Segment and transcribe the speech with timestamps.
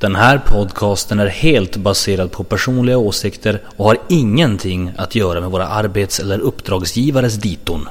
[0.00, 5.50] Den här podcasten är helt baserad på personliga åsikter och har ingenting att göra med
[5.50, 7.88] våra arbets eller uppdragsgivares diton.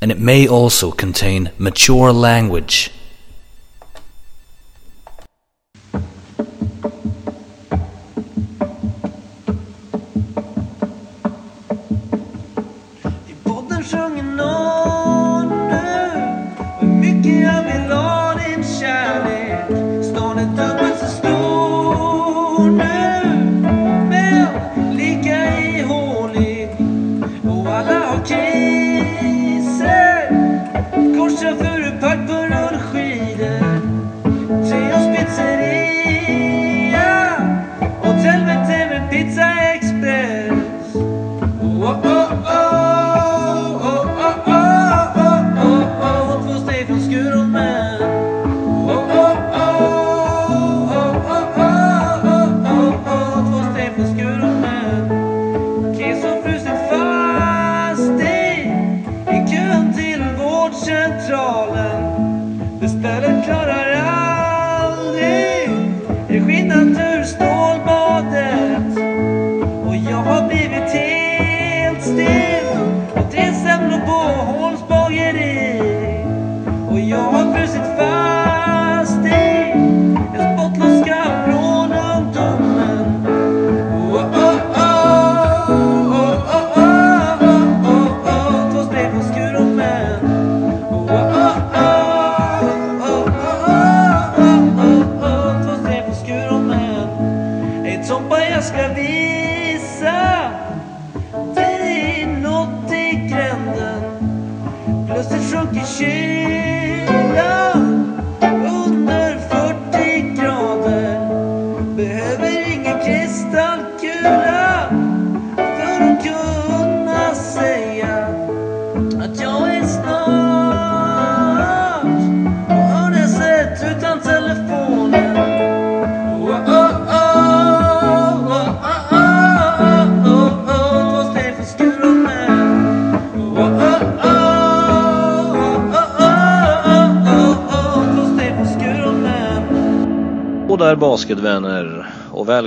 [0.00, 2.90] And it may also contain mature language.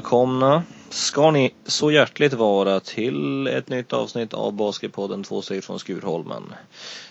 [0.06, 5.80] Välkomna ska ni så hjärtligt vara till ett nytt avsnitt av Basketpodden två steg från
[5.80, 6.44] Skurholmen.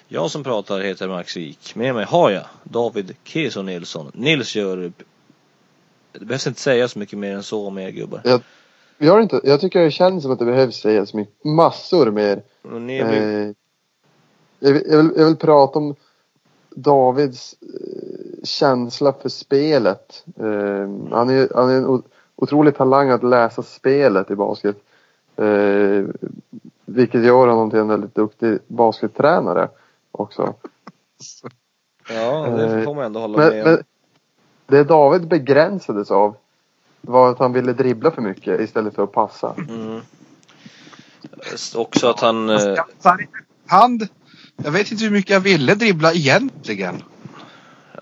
[0.09, 1.75] Jag som pratar heter Max Wik.
[1.75, 4.11] Med mig har jag David Keso Nilsson.
[4.15, 5.03] Nils Jörup.
[6.13, 8.21] Det behövs inte säga så mycket mer än så om er gubbar.
[8.25, 8.41] Jag,
[8.99, 12.43] vi har inte, jag tycker det känns som att det behövs sägas mycket, massor mer.
[12.63, 13.07] Ni Eh,
[14.59, 15.95] jag, vill, jag, vill, jag vill prata om
[16.71, 20.25] Davids eh, känsla för spelet.
[20.39, 22.03] Eh, han, är, han är en
[22.45, 24.77] otrolig talang att läsa spelet i basket.
[25.37, 26.05] Eh,
[26.85, 29.69] vilket gör honom till en väldigt duktig baskettränare
[30.11, 30.55] också.
[32.09, 33.71] ja, det får man ändå hålla Men, med om.
[33.71, 33.83] men
[34.67, 36.37] det David begränsades av
[37.01, 39.55] var att han ville dribbla för mycket istället för att passa.
[39.69, 40.01] Mm.
[41.77, 42.51] Också att han...
[42.51, 43.19] eh, Han,
[43.67, 44.09] hand.
[44.57, 47.03] Jag vet inte hur mycket jag ville dribbla egentligen.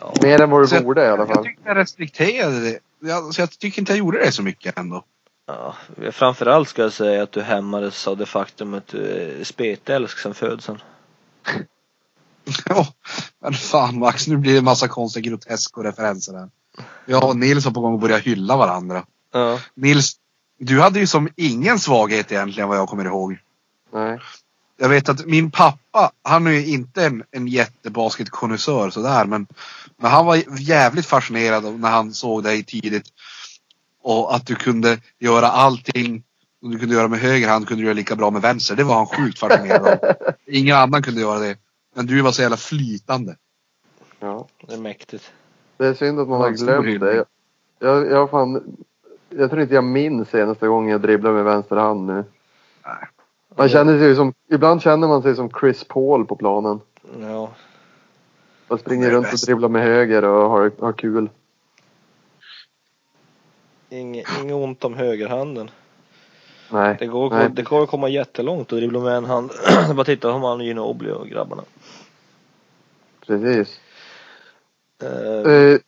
[0.00, 1.44] Ja, Mer än vad du jag- borde i alla Jag fall.
[1.44, 2.78] tyckte jag respekterade det.
[3.05, 5.05] Jag, så jag tycker inte jag gjorde det så mycket ändå.
[5.47, 5.77] ja,
[6.13, 10.35] framförallt ska jag säga att du hämmades av det faktum att du är spetälsk sen
[10.35, 10.79] födseln.
[12.69, 12.87] Ja,
[13.41, 16.51] men fan Max, nu blir det en massa konstiga grotesko-referenser här.
[17.07, 19.05] Jag och Nils var på gång att börja hylla varandra.
[19.33, 19.59] Ja.
[19.75, 20.17] Nils,
[20.59, 23.39] du hade ju som ingen svaghet egentligen vad jag kommer ihåg.
[23.93, 24.19] Nej.
[24.82, 29.47] Jag vet att min pappa, han är ju inte en, en jättebasketkonnässör sådär men,
[29.97, 33.04] men han var jävligt fascinerad när han såg dig tidigt.
[34.03, 36.22] Och att du kunde göra allting
[36.60, 38.76] som du kunde göra med höger hand kunde du göra lika bra med vänster.
[38.76, 40.15] Det var han sjukt fascinerad av.
[40.47, 41.56] Ingen annan kunde göra det.
[41.94, 43.37] Men du var så jävla flytande.
[44.21, 44.48] Ja.
[44.66, 45.32] Det är mäktigt.
[45.76, 47.00] Det är synd att man har glömt hyllning.
[47.00, 47.15] det.
[47.15, 47.26] Jag,
[47.78, 48.76] jag, jag, fan,
[49.28, 52.24] jag tror inte jag minns senaste gången jag dribblade med vänster hand nu.
[52.84, 53.09] Nej.
[53.57, 56.81] Man känner sig som, ibland känner man sig som Chris Paul på planen.
[57.21, 57.51] Ja.
[58.69, 59.47] Man springer runt och bäst.
[59.47, 61.31] dribblar med höger och har, har kul.
[63.89, 65.71] Inget, inget ont om högerhanden.
[66.71, 66.97] Nej.
[66.99, 67.49] Det går, Nej.
[67.53, 69.51] det går att komma jättelångt och dribbla med en hand.
[69.95, 71.63] Bara titta på Manu Ginobili och grabbarna.
[73.27, 73.81] Precis.
[75.03, 75.78] Eh, Eh,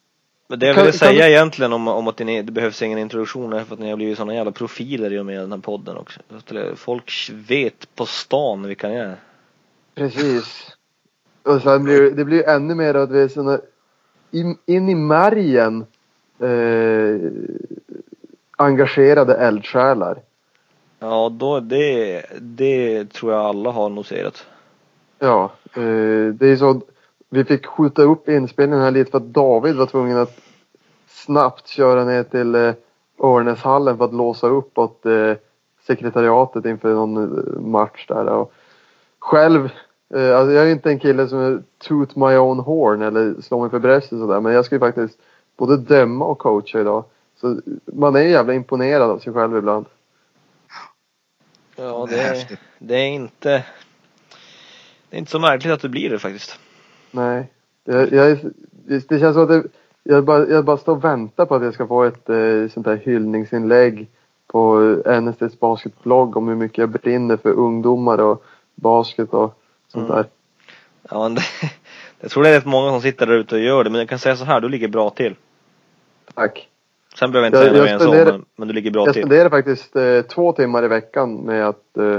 [0.48, 3.52] Men det jag ville säga du- egentligen om, om att det, det behövs ingen introduktion
[3.52, 5.96] är för att ni har blivit såna jävla profiler i och med den här podden
[5.96, 6.20] också.
[6.76, 9.16] Folk vet på stan vilka ni är.
[9.94, 10.70] Precis.
[11.42, 13.60] Och sen blir det- blir ännu mer att vi är såna
[14.30, 15.86] in, in i märgen
[16.38, 17.30] eh,
[18.56, 20.18] engagerade eldsjälar.
[20.98, 24.46] Ja, då, det, det tror jag alla har noterat.
[25.18, 26.80] Ja, eh, det är så.
[27.34, 30.40] Vi fick skjuta upp inspelningen här lite för att David var tvungen att
[31.08, 32.74] snabbt köra ner till eh,
[33.18, 35.32] Örnäshallen för att låsa upp åt eh,
[35.86, 38.26] sekretariatet inför någon eh, match där.
[38.26, 38.52] Och
[39.18, 39.70] själv,
[40.14, 43.60] eh, alltså jag är inte en kille som är toot my own horn eller slår
[43.60, 45.18] mig för bröstet sådär men jag ska ju faktiskt
[45.56, 47.04] både döma och coacha idag.
[47.40, 49.86] Så man är ju jävla imponerad av sig själv ibland.
[51.76, 53.64] Ja, Det är det är inte
[55.10, 56.58] det är inte så märkligt att det blir det faktiskt.
[57.14, 57.50] Nej.
[57.84, 58.38] Jag, jag,
[59.08, 59.62] det känns som att det,
[60.02, 62.86] jag, bara, jag bara står och väntar på att jag ska få ett eh, sånt
[62.86, 64.08] här hyllningsinlägg
[64.46, 64.78] på
[65.20, 68.44] NSDs basketblogg om hur mycket jag brinner för ungdomar och
[68.74, 69.58] basket och
[69.88, 70.16] sånt Mm.
[70.16, 70.26] där.
[71.10, 71.42] Ja, men det,
[72.20, 74.08] jag tror det är rätt många som sitter där ute och gör det, men jag
[74.08, 75.34] kan säga så här, du ligger bra till.
[76.34, 76.68] Tack.
[77.18, 79.04] Sen behöver jag inte Jag- säga jag mer än så, men, men du ligger bra
[79.06, 79.22] Jag till.
[79.22, 82.18] spenderar faktiskt eh, två timmar i veckan med att eh,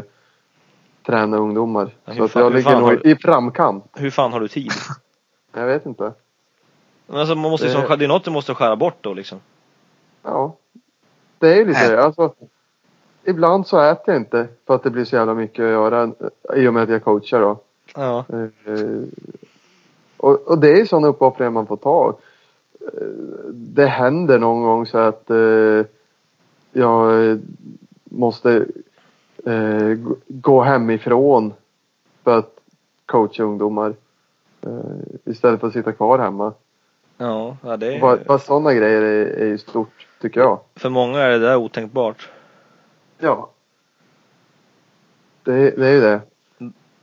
[1.06, 1.90] träna ungdomar.
[2.06, 3.86] Ja, så att jag ligger nog du- i framkant.
[3.94, 4.72] Hur fan har du tid?
[5.54, 6.14] Jag vet inte.
[7.08, 9.40] Men alltså, man måste Det- som, det är något du måste skära bort då liksom.
[10.24, 10.56] Ja.
[11.40, 11.98] Det är ju lite Nej.
[11.98, 12.34] alltså.
[13.24, 16.12] Ibland så äter jag inte för att det blir så jävla mycket att göra
[16.56, 17.60] i och med att jag coachar då.
[17.96, 18.26] Ja.
[18.30, 19.04] Eh,
[20.18, 22.18] och, och det är ju sådana uppoffringar man får ta.
[22.80, 23.08] Eh,
[23.54, 25.86] Det händer någon gång så att eh,
[26.72, 27.40] jag
[28.04, 28.66] måste
[29.46, 29.98] eh,
[30.28, 31.54] gå- hemifrån
[32.24, 32.52] för att
[33.06, 33.94] coacha ungdomar.
[34.62, 34.72] Eh,
[35.32, 36.54] istället för att sitta kvar hemma.
[37.18, 40.60] Ja, ja det är, bara sådana grejer är, är ju stort tycker jag.
[40.76, 42.30] för många är det där otänkbart.
[43.20, 43.50] Ja.
[45.44, 46.20] Det, det är ju det.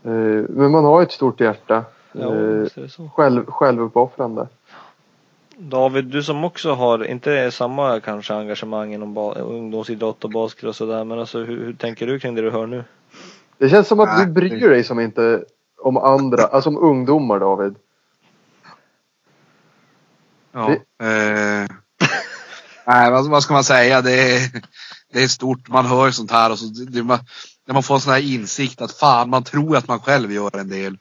[0.05, 1.85] Eh, men man har ett stort hjärta.
[2.12, 2.67] Ja, Eh,
[3.15, 4.49] själv, självuppoffrande.
[5.56, 11.04] David, du som också har, inte samma kanske engagemang inom ungdomsidrott och basket och sådär,
[11.04, 12.84] men alltså hur, hur tänker du kring det du hör nu?
[13.58, 15.44] Det känns som att du bryr dig som inte
[15.78, 17.75] om andra, alltså om ungdomar David.
[20.52, 20.70] Ja.
[20.70, 21.66] Eh,
[22.87, 24.02] nej, vad, vad ska man säga?
[24.02, 24.62] Det är,
[25.12, 25.69] det är stort.
[25.69, 27.19] Man hör sånt här och så det, man,
[27.66, 30.56] när man får en sån här insikt att fan, man tror att man själv gör
[30.56, 30.99] en del.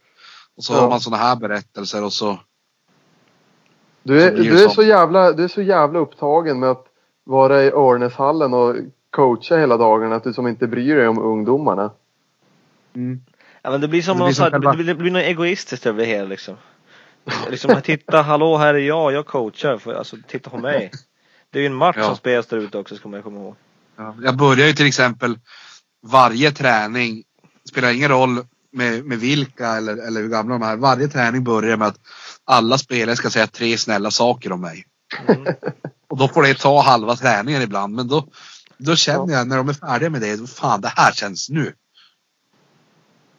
[0.58, 0.80] Och så Ja.
[0.82, 2.40] har man såna här berättelser och så.
[4.04, 4.84] Du är, det du är så.
[4.84, 6.86] jävla, du är så jävla upptagen med att
[7.24, 8.76] vara i Örnäshallen och
[9.10, 11.92] coacha hela dagarna att du som inte bryr dig om ungdomarna.
[13.62, 15.22] Ja men det blir som, Det någon blir som själva- det, blir, det blir något
[15.24, 16.56] egoistiskt över det hela liksom.
[17.50, 20.92] liksom, titta, hallå här är jag, jag coachar, för, alltså titta på mig.
[21.50, 22.04] Det är ju en match Ja.
[22.04, 23.56] som spelas där ute också ska man komma ihåg.
[23.98, 25.40] Ja, jag börjar ju till exempel
[26.08, 27.24] varje träning,
[27.70, 30.76] spelar ingen roll med, med vilka eller, eller hur gamla de är.
[30.76, 32.00] Varje träning börjar med att
[32.52, 34.86] alla spelare ska säga tre snälla saker om mig.
[35.28, 35.54] Mm.
[36.08, 37.96] Och då får det ta halva träningen ibland.
[37.96, 38.28] Men då,
[38.78, 41.74] då känner jag när de är färdiga med det, fan det här känns nu.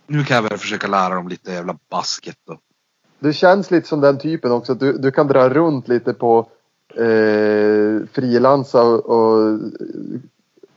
[0.06, 2.58] Nu kan jag väl försöka lära dem lite jävla basket då.
[3.18, 6.48] Du känns lite som den typen också att du, du kan dra runt lite på
[6.94, 9.60] eh, frilansa och, och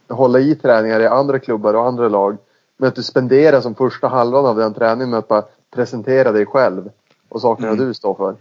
[0.09, 2.37] hålla i träningar i andra klubbar och andra lag.
[2.77, 5.43] Men att du spenderar som första halvan av den träningen med att bara
[5.75, 6.89] presentera dig själv
[7.35, 7.85] och sakerna Mm.
[7.87, 8.35] du står för.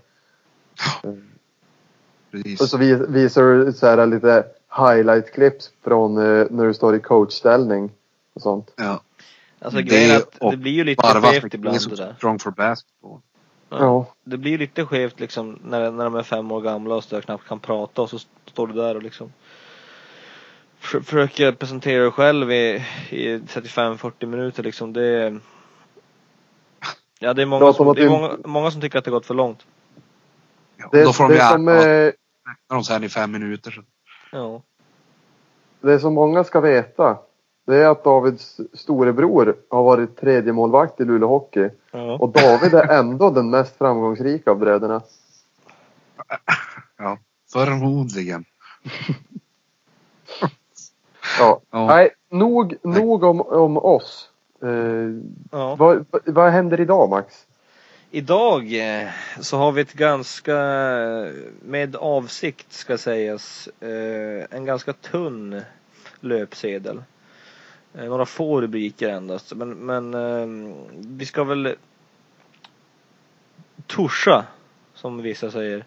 [2.30, 2.60] Precis.
[2.60, 7.00] Och så vi- visar du så här lite highlight-clips från eh, när du står i
[7.00, 7.90] coachställning
[8.34, 8.72] och sånt.
[8.76, 9.00] Ja.
[9.58, 12.14] Alltså Det grejen är att det blir ju lite skevt ibland det där.
[12.16, 13.20] Strong for basketball.
[13.68, 14.06] Ja.
[14.24, 17.22] Det blir lite skevt liksom när, när de är fem år gamla och så där
[17.22, 19.32] knappt kan prata och så står du där och liksom
[20.78, 24.92] för- försöker presentera dig själv i, i 35-40 minuter liksom.
[24.92, 25.40] Det är,
[27.18, 29.26] ja, det är, många som, att det är många, många som tycker att det gått
[29.26, 29.66] för långt.
[30.76, 32.12] Ja, Det, då får de det, ju är
[32.68, 33.70] de sen i fem minuter.
[33.70, 33.82] Så.
[34.32, 34.62] Ja.
[35.80, 37.18] det som många ska veta.
[37.66, 41.70] Det är att Davids storebror har varit tredje målvakt i Luleå Hockey.
[41.90, 42.18] ja.
[42.20, 45.02] Och David är ändå den mest framgångsrika av bröderna.
[46.96, 47.18] Ja,
[47.52, 48.44] förmodligen.
[51.38, 51.60] Ja.
[51.70, 51.86] Ja.
[51.86, 54.30] Nej, nog, nog om, om oss.
[54.64, 55.10] Eh,
[55.50, 55.74] ja.
[55.74, 57.46] vad, vad- händer idag Max?
[58.10, 59.08] Idag eh,
[59.40, 60.56] så har vi ett ganska,
[61.62, 65.60] med avsikt ska sägas, eh, en ganska tunn
[66.20, 67.02] löpsedel.
[67.94, 69.54] Eh, Några få rubriker endast.
[69.54, 70.74] Men, men
[71.18, 71.74] vi ska väl
[73.86, 74.44] tuscha,
[74.94, 75.84] som vissa säger.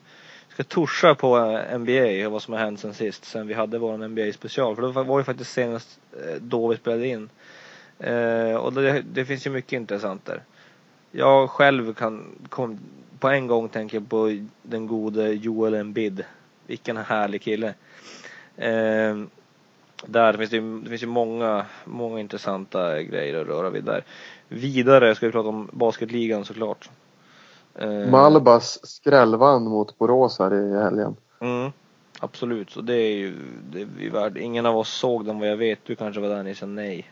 [0.48, 1.38] Vi ska tuscha på
[1.77, 4.75] NBA och vad som har hänt sen sist, sen vi hade vår NBA special.
[4.75, 6.00] För det var ju faktiskt senast
[6.39, 7.29] då vi spelade in.
[7.99, 10.43] Eh, och det, det finns ju mycket intressant där.
[11.11, 12.79] Jag själv kan kom,
[13.19, 16.23] på en gång tänka på den gode Joel Embiid.
[16.67, 17.73] Vilken härlig kille.
[18.57, 19.15] Eh,
[20.05, 24.03] där finns det, det finns ju många, många intressanta grejer att röra vid där.
[24.47, 26.89] Vidare ska vi prata om basketligan såklart.
[27.75, 31.15] Eh, Malbas skrällvann mot Borås här i helgen.
[31.39, 31.71] Mm,
[32.19, 33.35] absolut, så det är ju,
[33.71, 35.79] det är ju värd, ingen av oss såg den vad jag vet.
[35.85, 37.05] Du kanske var där ni sa nej.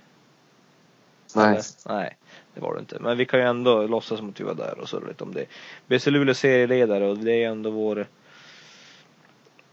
[1.35, 1.47] Nej.
[1.47, 1.63] Eller?
[1.85, 2.17] Nej,
[2.53, 2.99] det var det inte.
[2.99, 5.33] Men vi kan ju ändå låtsas som att vi var där och surra lite om
[5.33, 5.45] det.
[5.87, 8.07] BC Luleå serieledare och det är ju ändå vår...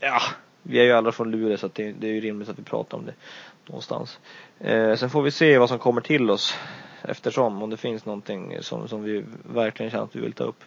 [0.01, 0.21] Ja,
[0.63, 2.63] vi är ju alla från Luleå så att det, det är ju rimligt att vi
[2.63, 3.15] pratar om det
[3.67, 4.19] någonstans.
[4.59, 6.55] Eh, sen får vi se vad som kommer till oss
[7.03, 10.65] eftersom, om det finns någonting som, som vi verkligen känner att vi vill ta upp.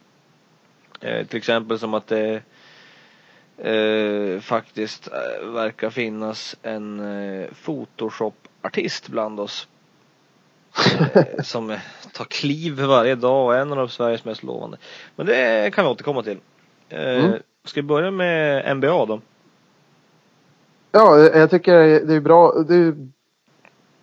[1.01, 2.41] Eh, till exempel som att det
[3.57, 9.67] eh, faktiskt eh, verkar finnas en eh, Photoshop-artist bland oss
[11.43, 11.79] som eh,
[12.13, 14.77] tar kliv varje dag och är en av Sveriges mest lovande.
[15.15, 16.39] Men det kan vi återkomma till.
[16.89, 17.39] Eh, Mm.
[17.63, 19.21] Ska vi börja med NBA då?
[20.91, 21.73] Ja, jag tycker
[22.05, 22.63] det är bra.
[22.67, 22.95] Det är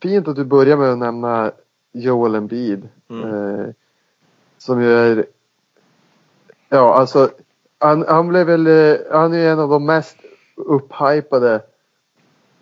[0.03, 1.53] fint att du börjar med att nämna
[1.93, 2.89] Joel Embiid.
[3.11, 3.31] Mm.
[3.31, 3.67] Eh,
[4.59, 5.27] som ju är...
[6.69, 7.31] Ja, alltså.
[7.79, 8.67] Han, han blev väl...
[9.11, 10.17] Han är ju en av de mest
[10.57, 11.61] upphypade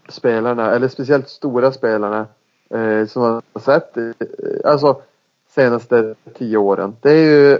[0.09, 2.26] spelarna, eller speciellt stora spelarna,
[2.75, 4.11] eh, som man har sett eh,
[4.65, 5.00] alltså
[5.49, 6.97] senaste tio åren.
[7.00, 7.59] Det är ju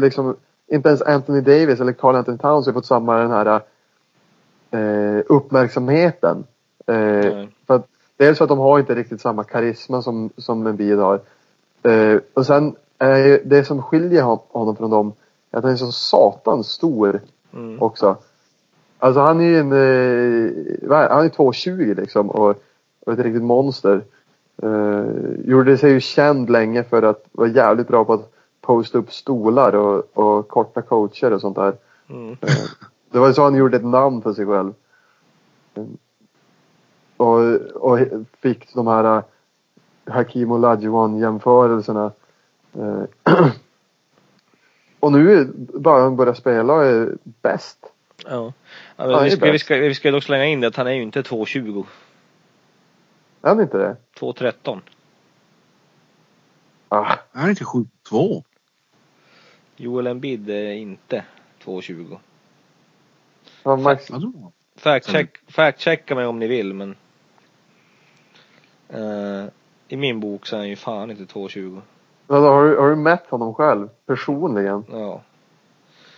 [0.00, 3.60] liksom inte ens Anthony Davis eller Carl Anthony Towns har fått samma den här
[4.70, 6.44] eh, uppmärksamheten.
[6.86, 10.98] Eh, för att, dels för att de har inte riktigt samma karisma som, som Embiid
[10.98, 11.20] har.
[11.82, 15.12] Eh, och sen är det som skiljer hon- honom från dem
[15.50, 17.20] är att han är så satans stor
[17.54, 17.82] Mm.
[17.82, 18.16] också.
[18.98, 22.56] Alltså han är ju en, eh, han är 2,20 liksom och,
[23.06, 24.02] och ett riktigt monster.
[24.62, 25.04] Eh,
[25.44, 29.74] gjorde sig ju känd länge för att vara jävligt bra på att posta upp stolar
[29.74, 31.74] och, och korta coacher och sånt där.
[32.10, 32.30] Mm.
[32.40, 32.54] Eh,
[33.10, 34.72] Det var så han gjorde ett namn för sig själv.
[35.74, 35.84] Eh,
[37.16, 37.98] Och, och
[38.40, 39.22] fick de här
[40.06, 42.12] Hakim Olajuwon jämförelserna.
[45.00, 47.78] Och nu bara han börjar spela och är bäst.
[48.26, 48.52] Ja.
[48.96, 51.02] ja vi, ska, vi, ska, vi ska dock slänga in det att han är ju
[51.02, 51.84] inte 2,20.
[53.42, 53.96] Är han inte det?
[54.18, 54.80] 2,13.
[56.88, 58.44] Ah, Han är inte 7-2.
[59.76, 61.24] Joel Embiid är inte
[61.64, 62.18] 2,20.
[63.64, 64.52] han max, Vadå?
[64.76, 66.96] Fact, check, fact checka mig om ni vill men
[68.88, 69.44] eh,
[69.88, 71.80] I min bok så är han ju fan inte 2,20.
[72.26, 73.88] Vadå, har, du, har du mätt honom själv?
[74.06, 74.84] Personligen?
[74.88, 75.22] Ja.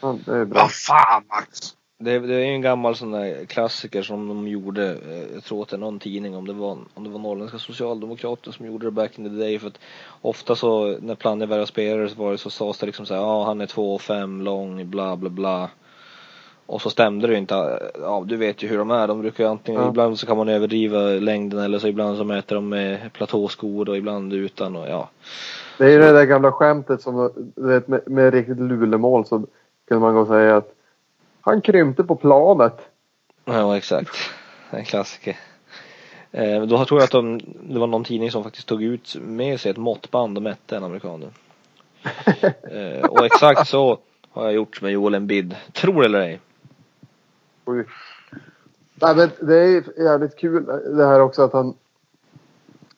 [0.02, 0.60] Ja, det är bra.
[0.62, 1.76] Vad fan Max!
[2.00, 5.62] Det, det är ju en gammal sån där klassiker som de gjorde, eh, jag tror
[5.62, 8.86] att det är någon tidning om det var, om det var norrländska socialdemokrater som gjorde
[8.86, 9.78] det back in the day för att
[10.22, 13.44] ofta så när Planneberg spelade så var det så sades det liksom så här, ja
[13.44, 15.70] han är 2,5 lång, bla bla bla.
[16.66, 17.54] Och så stämde det ju inte,
[18.02, 19.88] ja du vet ju hur de är, de brukar ju antingen, Ja.
[19.88, 23.96] ibland så kan man överdriva längden eller så ibland så mäter de med platåskor och
[23.96, 25.08] ibland utan och ja.
[25.78, 29.46] Det är ju det där gamla skämtet som, du vet, med, med riktigt lulemål så
[29.88, 30.74] kunde man gå och säga att
[31.48, 32.78] han krympte på planet.
[33.44, 34.16] Ja, exakt.
[34.70, 35.36] En klassiker.
[36.32, 39.60] Eh, då tror jag att de, det var någon tidning som faktiskt tog ut med
[39.60, 41.24] sig ett måttband och mätte en amerikan.
[42.70, 43.98] Eh, och exakt så
[44.30, 45.56] har jag gjort med Joel Embiid.
[45.72, 46.40] Tror eller ej.
[47.64, 47.84] Oj.
[48.94, 50.64] Nej, men det är jävligt kul
[50.96, 51.74] det här också att han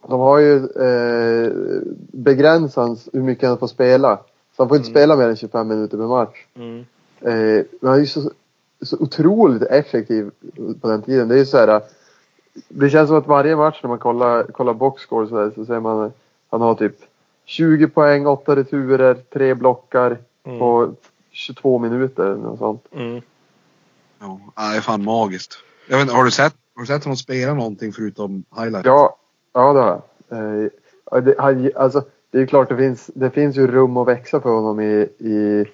[0.09, 1.53] de har ju eh,
[2.13, 4.17] begränsat hur mycket han får spela.
[4.57, 4.95] Så han får inte Mm.
[4.97, 6.47] spela mer än 25 minuter per match.
[6.55, 6.79] Mm.
[7.21, 8.31] Eh, men han är ju så,
[8.83, 10.31] så otroligt effektiv
[10.81, 11.29] på den tiden.
[11.29, 11.81] Det är ju så här.
[12.69, 15.81] Det känns som att varje match när man kollar, kollar boxscore så, här, så ser
[15.81, 16.13] man att
[16.51, 16.97] han har typ
[17.45, 20.59] 20 poäng, 8 returer, 3 blockar Mm.
[20.59, 20.95] på
[21.31, 22.87] 22 minuter eller något sånt.
[22.93, 23.21] Mm.
[24.19, 25.59] Ja, det är fan magiskt.
[25.89, 28.87] Jag vet inte, har du sett, har du sett honom spela någonting förutom highlights?
[28.87, 29.17] Ja,
[29.53, 30.65] ja det har jag.
[31.13, 34.41] Eh, det, alltså, det är ju klart det finns, det finns ju rum att växa
[34.41, 35.65] för honom i, i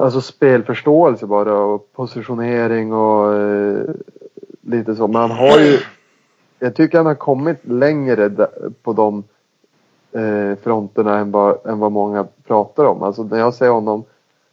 [0.00, 3.84] alltså spelförståelse bara och positionering och eh,
[4.60, 5.08] lite så.
[5.08, 5.78] Men han har ju,
[6.58, 8.48] jag tycker han har kommit längre
[8.82, 9.24] på de
[10.12, 13.02] eh, fronterna än vad, än vad många pratar om.
[13.02, 14.04] Alltså när jag ser honom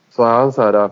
[0.10, 0.90] så är han så här eh,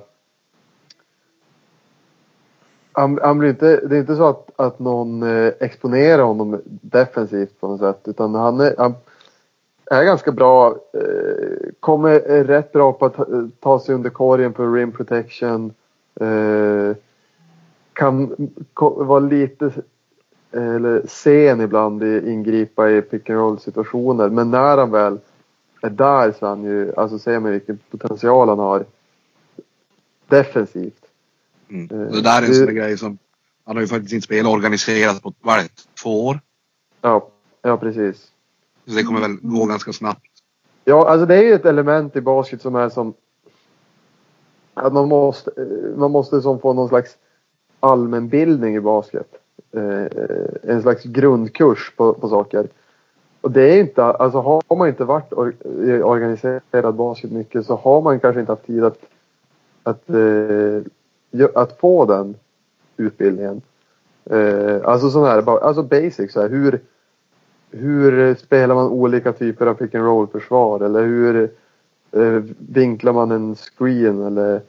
[2.92, 7.60] han, han blir inte, det är inte så att, att någon eh, exponerar honom defensivt
[7.60, 8.94] på något sätt utan han är, han
[9.92, 13.16] är ganska bra, eh, kommer rätt bra på att
[13.60, 15.74] ta, sig under korgen på rim protection.
[16.20, 16.96] Eh,
[17.94, 18.36] kan
[18.96, 19.72] vara lite
[20.52, 25.20] eller sen ibland i ingripa i pick and roll situationer men när han väl
[25.82, 28.86] är där så han ju, alltså ser man vilken potential han har
[30.28, 31.06] defensivt.
[31.70, 32.02] Mm.
[32.02, 33.18] Eh, Det där är en sån grej som
[33.66, 35.34] Han har ju faktiskt inte spel organiserat på
[36.04, 36.40] två år.
[37.02, 37.30] Ja,
[37.62, 38.32] ja precis.
[38.88, 40.26] Så det kommer väl gå ganska snabbt.
[40.84, 43.14] Ja, alltså det är ju ett element i basket som är som
[44.74, 47.18] att man måste, eh, man måste som få någon slags
[47.80, 49.28] allmänbildning i basket.
[49.72, 50.06] Eh,
[50.64, 52.68] en slags grundkurs på, på saker.
[53.42, 58.02] Och det är inte, alltså har man inte varit i organiserad basket mycket så har
[58.02, 59.00] man kanske inte haft tid att,
[59.84, 62.36] att, eh, att få den
[62.98, 63.62] utbildningen.
[64.26, 66.80] Eh, alltså sån här, alltså basic så här, hur,
[67.76, 71.52] hur spelar man olika typer av pick and roll försvar eller hur
[72.12, 74.62] eh, vinklar man en screen eller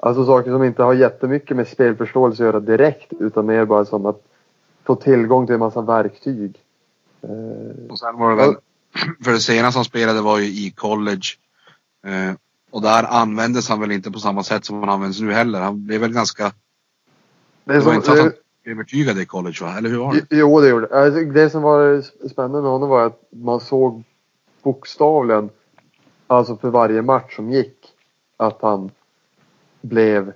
[0.00, 4.06] alltså saker som inte har jättemycket med spelförståelse att göra direkt utan mer bara som
[4.06, 4.22] att
[4.84, 6.56] få tillgång till en massa verktyg.
[7.22, 8.54] Eh, Och sen var det väl,
[9.24, 11.26] för det senaste han spelade var ju i college.
[12.06, 12.34] Eh,
[12.70, 15.60] och där användes han väl inte på samma sätt som han används nu heller.
[15.60, 16.52] Han blev väl ganska, det
[17.64, 18.32] det är var som, inte så att han
[18.66, 19.78] eh, blev övertygad i college va?
[19.78, 20.36] Eller hur var det?
[20.36, 21.04] Jo, det gjorde det.
[21.04, 24.02] Alltså, det som var spännande med honom var att man såg
[24.62, 25.50] bokstavligen,
[26.26, 27.92] alltså för varje match som gick,
[28.36, 28.90] att han
[29.80, 30.32] blev,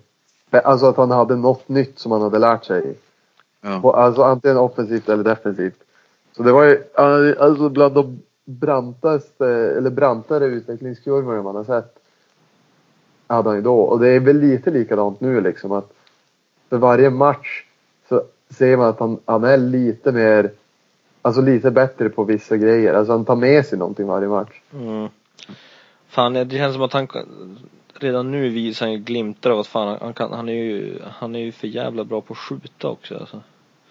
[0.50, 2.94] alltså att han hade något nytt som han hade lärt sig.
[3.60, 3.94] Ja.
[3.94, 5.78] Alltså antingen offensivt eller defensivt.
[6.32, 6.84] Så det var ju
[7.38, 11.96] alltså bland de brantaste, eller brantare utvecklingskurvorna man har sett.
[13.26, 13.80] Hade han ju då.
[13.80, 15.92] Och det är väl lite likadant nu liksom att
[16.68, 17.64] för varje match
[18.50, 20.50] ser man att han, han är lite mer,
[21.22, 22.94] alltså lite bättre på vissa grejer.
[22.94, 24.60] Alltså han tar med sig någonting varje match.
[24.72, 25.08] Mm.
[26.08, 27.08] Fan, det känns som att han
[27.94, 31.34] redan nu visar han ju glimtar av att fan han kan, han är ju, han
[31.34, 33.42] är ju för jävla bra på att skjuta också alltså.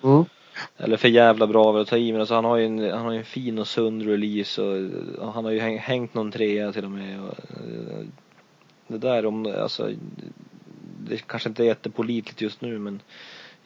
[0.04, 0.26] Mm.
[0.78, 3.06] Eller för jävla bra väl att ta i men alltså han har ju en, han
[3.06, 4.90] har ju en fin och sund release och,
[5.20, 8.06] och han har ju häng, hängt någon trea till och med och, eh,
[8.88, 9.90] Det där om, alltså
[11.00, 13.00] Det kanske inte är jättepolitligt just nu men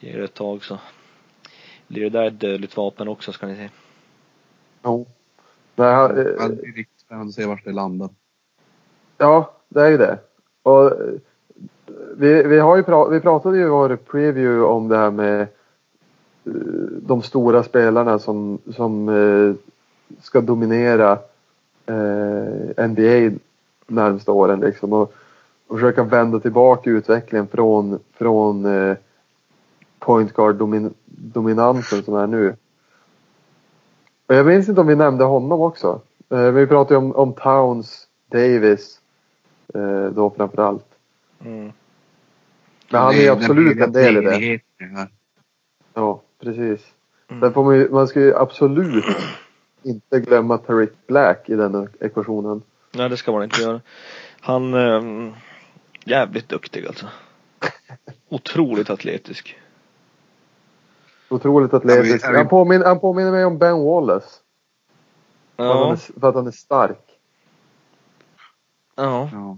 [0.04, 0.78] Ger det ett tag så
[1.86, 3.68] Blir det där ett dödligt vapen också ska ni se.
[4.84, 5.06] Jo.
[5.74, 8.08] Ja, eh, Det är riktigt spännande att se vart det landar.
[9.18, 10.18] Ja, det är ju det.
[10.62, 11.14] Och eh,
[12.16, 15.40] vi, vi, har ju pra, vi pratade ju i vår preview om det här med
[15.40, 15.46] eh,
[17.02, 19.54] de stora spelarna som, som eh,
[20.22, 21.18] ska dominera
[21.86, 23.38] eh, NBA
[23.86, 25.12] närmsta åren liksom och,
[25.66, 28.96] och försöka vända tillbaka utvecklingen från, från eh,
[29.98, 32.56] point guard domin, dominansen som är nu.
[34.26, 36.00] Och jag minns inte om vi nämnde honom också.
[36.30, 39.00] Eh, vi pratade ju om, om Towns, Davis
[39.74, 40.86] eh, då framförallt.
[41.44, 41.72] Mm.
[42.90, 44.60] Men han är ju absolut en del i det.
[45.94, 46.86] Ja, precis.
[47.28, 47.40] Mm.
[47.40, 49.04] Sen får man, ju, man ska ju absolut
[49.82, 52.62] inte glömma Tariq Black i den ekvationen.
[52.92, 53.80] Nej det ska man inte göra.
[54.40, 55.32] Han ehm,
[56.04, 57.06] Jävligt duktig alltså.
[58.28, 59.56] Otroligt atletisk.
[61.28, 62.24] Otroligt atletisk.
[62.26, 64.28] Ja, Han, påminner, han påminner mig om Ben Wallace.
[65.56, 65.92] För, att han Ja.
[65.92, 67.00] är, för att han är stark.
[68.96, 69.28] Ja.
[69.32, 69.56] Ja.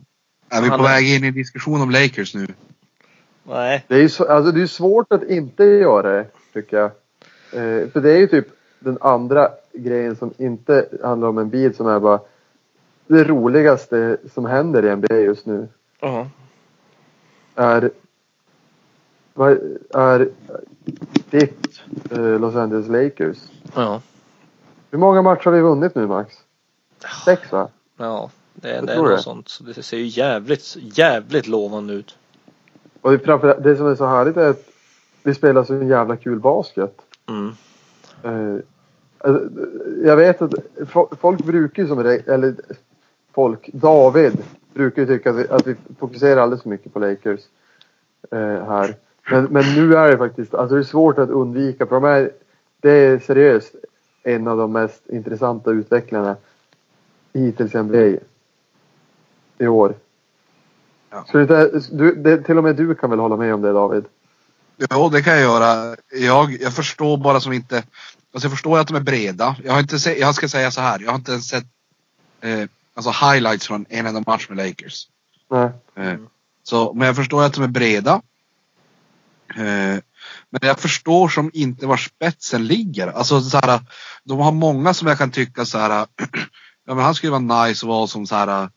[0.48, 2.46] Är vi Han på är- väg in i en diskussion om Lakers nu?
[3.44, 3.84] Nej.
[3.88, 6.86] Det är ju alltså det är svårt att inte göra det, tycker jag.
[7.52, 8.46] Eh, för det är ju typ
[8.78, 12.20] den andra grejen som inte handlar om en bil som är bara
[13.06, 15.68] det roligaste som händer i NBA just nu.
[16.00, 16.28] Ja.
[17.54, 17.90] är,
[19.36, 19.58] vad
[19.94, 20.28] är
[21.30, 23.38] ditt eh, Los Angeles Lakers.
[23.74, 24.02] Ja.
[24.90, 26.36] Hur många matcher har vi vunnit nu Max?
[27.24, 27.68] Sex va?
[27.96, 28.30] Ja.
[28.54, 29.18] Det det är något det.
[29.18, 29.48] sånt.
[29.48, 32.16] Så det ser ju jävligt, jävligt lovande ut.
[33.00, 34.68] Och det, framför, det som är så härligt är att
[35.22, 37.00] vi spelar så jävla kul basket.
[37.28, 37.52] Mm.
[38.22, 38.62] Eh,
[39.18, 39.48] alltså,
[40.04, 42.54] jag vet att fo- folk brukar ju som eller
[43.34, 44.38] folk, David
[44.74, 47.40] brukar ju tycka att vi, att vi fokuserar alldeles för mycket på Lakers
[48.30, 48.96] eh, här.
[49.30, 52.30] Men, men nu är det faktiskt, alltså det är svårt att undvika för de är,
[52.80, 53.74] det är seriöst
[54.22, 56.36] en av de mest intressanta utvecklarna
[57.32, 58.18] hittills i NBA
[59.58, 59.94] i år.
[61.10, 61.24] Ja.
[61.32, 64.04] Så det, du, det, till och med du kan väl hålla med om det David?
[64.76, 65.96] Ja, det kan jag göra.
[66.12, 67.76] Jag, jag förstår bara som inte...
[67.76, 69.56] Alltså jag förstår att de är breda.
[69.64, 71.00] Jag har inte sett, jag ska säga så här.
[71.00, 71.64] Jag har inte ens sett
[72.40, 75.08] eh, alltså highlights från en enda match med Lakers.
[75.50, 75.70] Nej.
[75.94, 76.18] Eh,
[76.62, 78.22] så, men jag förstår att de är breda.
[79.56, 80.00] Eh,
[80.50, 83.08] men jag förstår som inte var spetsen ligger.
[83.08, 83.80] Alltså så här,
[84.24, 86.06] de har många som jag kan tycka så här.
[86.86, 88.68] ja, men han skulle vara nice och vara som så här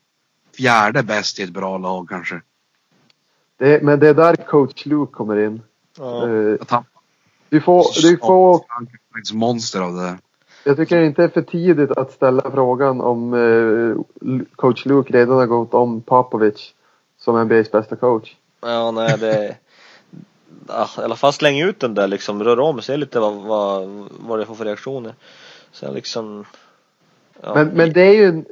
[0.58, 2.42] fjärde bäst i ett bra lag kanske.
[3.58, 5.62] Det, men det är där coach Luke kommer in.
[5.98, 6.28] Ja.
[6.68, 6.84] Han
[7.50, 8.66] du får, du får,
[9.34, 10.18] monster av det där.
[10.64, 15.38] jag tycker det inte är för tidigt att ställa frågan om eh, coach Luke redan
[15.38, 16.74] har gått om Popovic
[17.18, 18.36] som NBA's bästa coach.
[18.62, 19.58] Ja, nej det
[20.98, 24.40] i alla fall släng ut den där liksom, rör om, se lite vad, vad, vad
[24.40, 25.14] det får för reaktioner.
[25.72, 26.46] Sen liksom,
[27.42, 28.46] ja, Men, men det är ju en,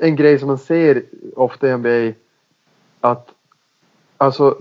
[0.00, 1.02] en grej som man ser
[1.36, 2.18] ofta i NBA.
[3.00, 3.28] Att
[4.16, 4.58] alltså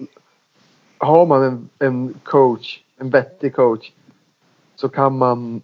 [0.97, 3.91] har man en, en coach, en vettig coach.
[4.75, 5.61] Så kan man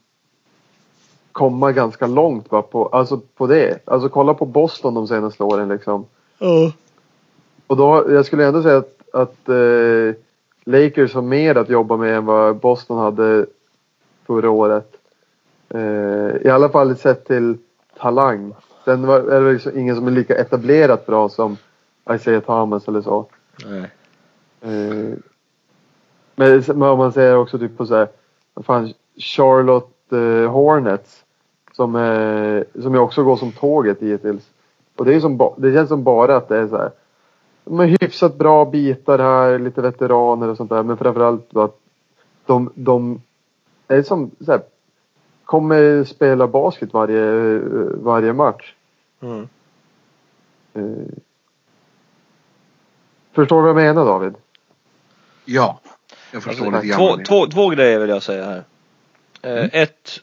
[1.32, 3.80] komma ganska långt va, på, alltså på det.
[3.86, 6.06] Alltså kolla på Boston de senaste åren liksom.
[7.68, 10.16] Och då, jag skulle ändå säga att, att eh,
[10.70, 13.46] Lakers har mer att jobba med än vad Boston hade
[14.28, 14.96] förra året.
[15.70, 17.58] Eh, I alla fall sett till
[17.98, 18.54] talang.
[18.86, 21.58] Sen var, är det liksom ingen som är lika etablerat bra som
[22.12, 23.26] Isaiah Thomas eller så.
[23.66, 23.92] nej.
[24.62, 25.18] Eh,
[26.36, 28.08] men men om man säger också typ på så här,
[28.64, 31.24] fan, Charlotte eh, Hornets.
[31.72, 31.94] Som,
[32.82, 34.50] som också går som tåget hittills.
[34.96, 36.92] Och det är som, det känns som bara att det är så här.
[37.70, 40.84] De har hyfsat bra bitar här, lite veteraner och sånt där.
[40.84, 41.80] Men framförallt att
[42.46, 43.22] de, de
[43.88, 44.62] är som så här,
[45.46, 47.60] kommer spela basket varje,
[47.94, 48.74] varje match.
[49.22, 49.48] Mm.
[50.74, 51.14] Eh,
[53.32, 54.34] förstår du vad jag menar David?
[55.46, 55.80] Ja.
[56.32, 58.64] Jag förstår Alltså, lite två, två, två grejer vill jag säga här.
[59.42, 60.22] Eh, Ett,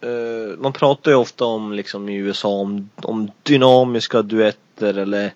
[0.00, 5.32] eh, man pratar ju ofta om liksom i USA om, om dynamiska duetter eller,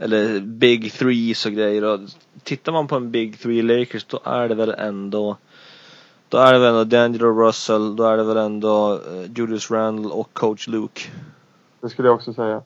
[0.00, 1.84] eller big threes och grejer.
[1.84, 2.00] Och
[2.42, 5.36] tittar man på en big three Lakers då är det väl ändå
[6.28, 10.10] då är det väl ändå D'Angelo Russell, då är det väl ändå eh, Julius Randle
[10.12, 11.00] och coach Luke.
[11.80, 12.62] Det skulle jag också säga.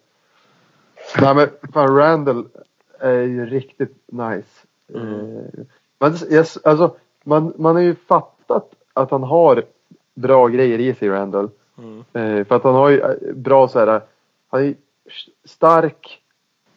[1.20, 2.46] Nej men fan Randall
[2.98, 4.66] är ju riktigt nice.
[4.94, 5.36] Mm.
[5.36, 5.64] Eh,
[5.98, 9.62] man, yes, alltså, man, man har ju fattat att han har
[10.14, 11.50] bra grejer i sig Randall.
[11.78, 11.98] Mm.
[12.12, 14.00] Eh, för att han har ju bra så här.
[14.48, 14.74] Han är
[15.44, 16.20] stark,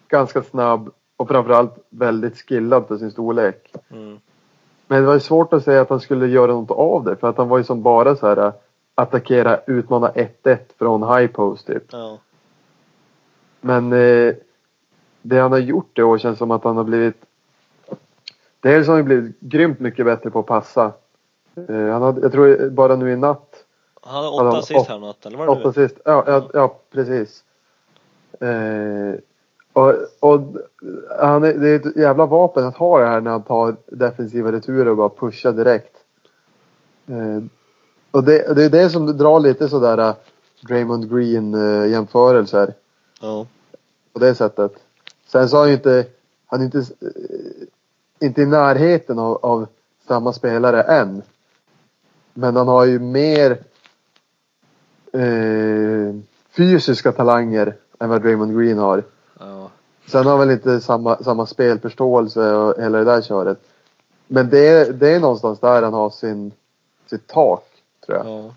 [0.08, 3.74] ganska snabb och framförallt väldigt skillad för sin storlek.
[3.90, 4.20] Mm.
[4.88, 7.30] Men det var ju svårt att säga att han skulle göra något av det för
[7.30, 8.54] att han var ju som bara så här
[8.96, 11.84] attackera, utmana 1-1 från high post typ.
[11.92, 12.18] Ja.
[13.62, 14.34] Men eh,
[15.22, 17.16] det han har gjort i år känns som att han har blivit
[18.60, 20.92] Dels har han blivit grymt mycket bättre på att passa.
[21.70, 23.66] Eh, han hade, jag tror bara nu i natt,
[24.02, 25.96] Han hade åtta assist här natten, eller var det åtta assist.
[26.06, 27.44] Ja, ja, ja precis.
[28.40, 29.20] Eh,
[29.78, 30.42] och, och
[31.20, 34.52] han är, det är ett jävla vapen att ha det här när han tar defensiva
[34.52, 35.96] returer och bara pushar direkt.
[37.08, 37.44] Eh,
[38.12, 40.16] och det, det är det som drar lite sådär uh,
[40.68, 42.74] Draymond Green uh, jämförelser
[43.22, 43.46] Ja.
[44.14, 44.72] på det sättet.
[45.28, 46.06] Sen så har han ju inte,
[46.46, 49.68] han är inte, eh, inte i närheten av, av
[50.08, 51.22] samma spelare än.
[52.34, 53.52] Men han har ju mer
[55.14, 56.16] eh,
[56.50, 59.04] fysiska talanger än vad Draymond Green har.
[60.08, 63.58] Sen har han väl inte samma, samma spelförståelse och hela det där köret.
[64.28, 66.52] Men det är, det är någonstans där han har sin,
[67.10, 67.64] sitt tak,
[68.06, 68.28] tror jag.
[68.28, 68.56] ja.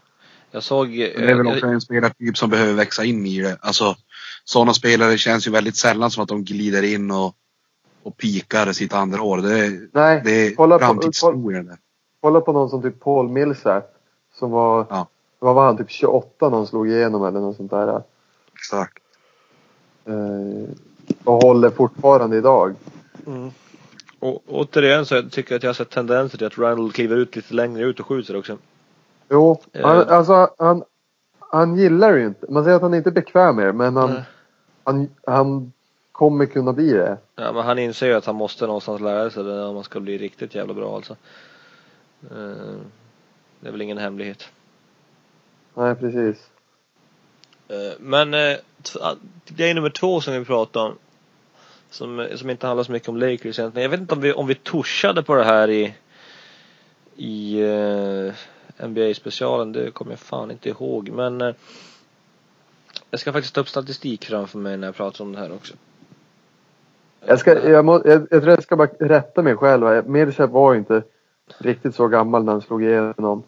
[0.53, 0.89] Jag såg...
[0.89, 3.57] Men det är väl också en spelartyp som behöver växa in i det.
[3.61, 3.97] Alltså,
[4.45, 7.35] sådana spelare känns ju väldigt sällan som att de glider in och,
[8.03, 9.39] och pikar sitt andra år.
[9.39, 11.77] Det är, Nej, det är kolla på, kolla, framtidshistorien.
[12.21, 13.97] kolla på någon som typ Paul Millsap.
[14.39, 15.07] Som var, Ja.
[15.39, 18.03] vad var han, typ 28 när han slog igenom eller något sånt där.
[18.55, 18.99] Exakt.
[20.05, 20.75] Eh,
[21.25, 22.75] och håller fortfarande idag.
[23.27, 23.51] Mm.
[24.19, 27.37] Och återigen så tycker jag att jag har sett tendenser till att Randall kliver ut
[27.37, 28.59] lite längre ut och skjuter också.
[29.31, 29.87] Jo, Eh.
[29.89, 30.83] han, alltså han,
[31.39, 32.47] han gillar ju inte.
[32.53, 34.23] Man säger att han inte är bekväm med det, men han, Nej.
[34.85, 35.73] han, han
[36.13, 37.17] kommer kunna bli det.
[37.37, 40.01] Ja men han inser ju att han måste någonstans lära sig det om man ska
[40.01, 41.17] bli riktigt jävla bra alltså.
[42.31, 42.77] Eh,
[43.61, 44.49] Det är väl ingen hemlighet.
[45.75, 46.51] Nej, precis.
[47.71, 48.57] Eh, Men eh,
[49.01, 49.15] ah,
[49.49, 50.99] grej nummer två som vi pratade om.
[51.91, 53.83] Som, som inte handlar så mycket om Lakers egentligen.
[53.83, 55.95] Jag vet inte om vi, om vi torsade på det här i
[57.17, 59.73] i eh, NBA-specialen.
[59.73, 61.11] Det kommer jag fan inte ihåg.
[61.11, 61.55] Men eh,
[63.11, 65.75] jag ska faktiskt ta upp statistik framför mig när jag pratar om det här också.
[67.27, 70.09] Jag, ska, jag, må, jag, jag tror jag ska bara rätta mig själv.
[70.09, 71.03] Millsap var ju inte
[71.59, 73.43] riktigt så gammal när han slog igenom.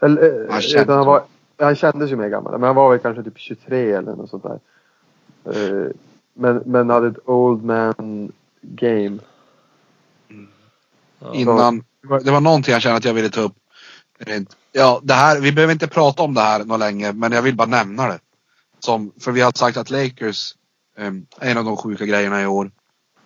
[0.00, 1.22] Eller, eh, Han utan han, var,
[1.64, 2.52] han kändes ju mer gammal.
[2.52, 4.60] Men han var väl kanske typ 23 eller något sånt där.
[5.44, 5.90] Eh,
[6.36, 9.18] Men, men hade ett old man game.
[11.18, 11.34] Ja.
[11.34, 11.84] Innan,
[12.24, 13.54] det var- någonting jag kände att jag ville ta upp.
[14.72, 17.56] Ja, det här, vi behöver inte prata om det här något länge, men jag vill
[17.56, 18.18] bara nämna det.
[18.78, 20.54] Som, för vi har sagt att Lakers
[20.98, 22.70] eh, är en av de sjuka grejerna i år.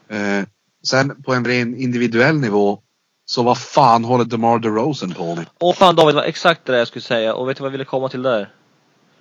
[0.09, 0.45] Eh,
[0.89, 2.83] sen på en ren individuell nivå,
[3.31, 5.47] så vad fan håller DeMar DeRozan på med?
[5.59, 7.35] Åh fan David, det var exakt det där jag skulle säga.
[7.35, 8.53] Och vet du vad jag ville komma till där?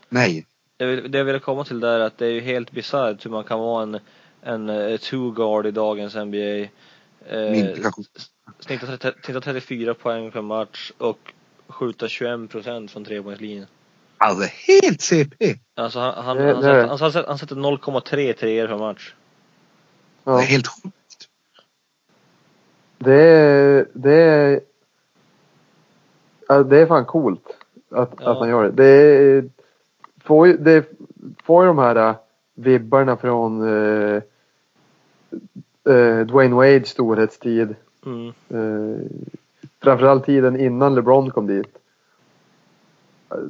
[0.10, 0.46] Nej.
[0.78, 3.26] Det, vill- det jag ville komma till där är att det är ju helt bisarrt
[3.26, 4.00] hur man kan vara en,
[4.42, 6.38] en eh, two guard i dagens NBA.
[6.38, 7.54] Eh,
[8.60, 11.34] snittar 30 snittar 34 poäng per match och
[11.68, 13.66] skjuta 21 procent från trepoängslinjen.
[14.18, 15.56] Alltså helt CP.
[15.76, 18.78] Alltså han, han, Det- han, det är sätter, han, sätter, han sätter 0,3 treor per
[18.78, 19.14] match.
[20.24, 20.42] Det Ja.
[20.42, 20.96] är helt sjukt.
[22.98, 24.60] Det är, det är,
[26.64, 27.58] det är fan coolt
[27.90, 28.32] att, Ja.
[28.32, 28.72] att han gör det.
[28.72, 29.50] Det,
[30.24, 30.86] får, ju, det
[31.44, 32.16] får ju de här äh,
[32.56, 34.22] vibbarna från eh,
[35.94, 37.76] eh, Dwayne Wades storhetstid.
[38.06, 38.28] Mm.
[38.50, 39.06] Eh,
[39.82, 41.78] framförallt tiden innan LeBron kom dit.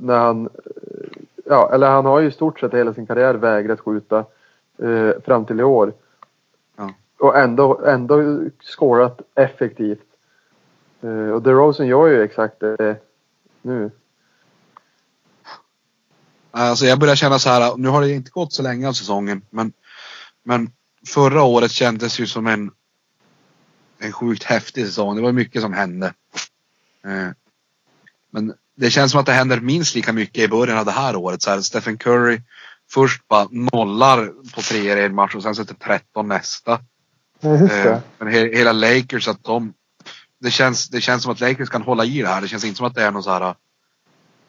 [0.01, 0.49] När han,
[1.45, 4.25] ja, eller han har ju i stort sett hela sin karriär vägrat skjuta
[4.77, 5.93] eh, fram till i år.
[7.19, 10.08] Och ändå, ändå skårat effektivt.
[11.03, 12.97] Uh, och DeRozan gör ju exakt det
[13.62, 13.91] nu.
[16.51, 19.41] Alltså jag börjar känna så här, nu har det inte gått så länge av säsongen,
[19.49, 19.73] men,
[20.43, 20.71] men
[21.08, 22.71] förra året kändes ju som en,
[23.99, 25.15] en sjukt häftig säsong.
[25.15, 26.13] Det var mycket som hände.
[27.08, 27.30] Uh,
[28.32, 31.15] Men det känns som att det händer minst lika mycket i början av det här
[31.15, 31.41] året.
[31.41, 32.41] Så här, Stephen Curry
[32.89, 36.80] först bara nollar på tre i en match och sen sätter 13 nästa.
[37.41, 39.73] Just Eh, Men he, hela Lakers att de
[40.39, 42.41] det känns, det känns som att Lakers kan hålla i det här.
[42.41, 43.56] Det känns inte som att det är något så här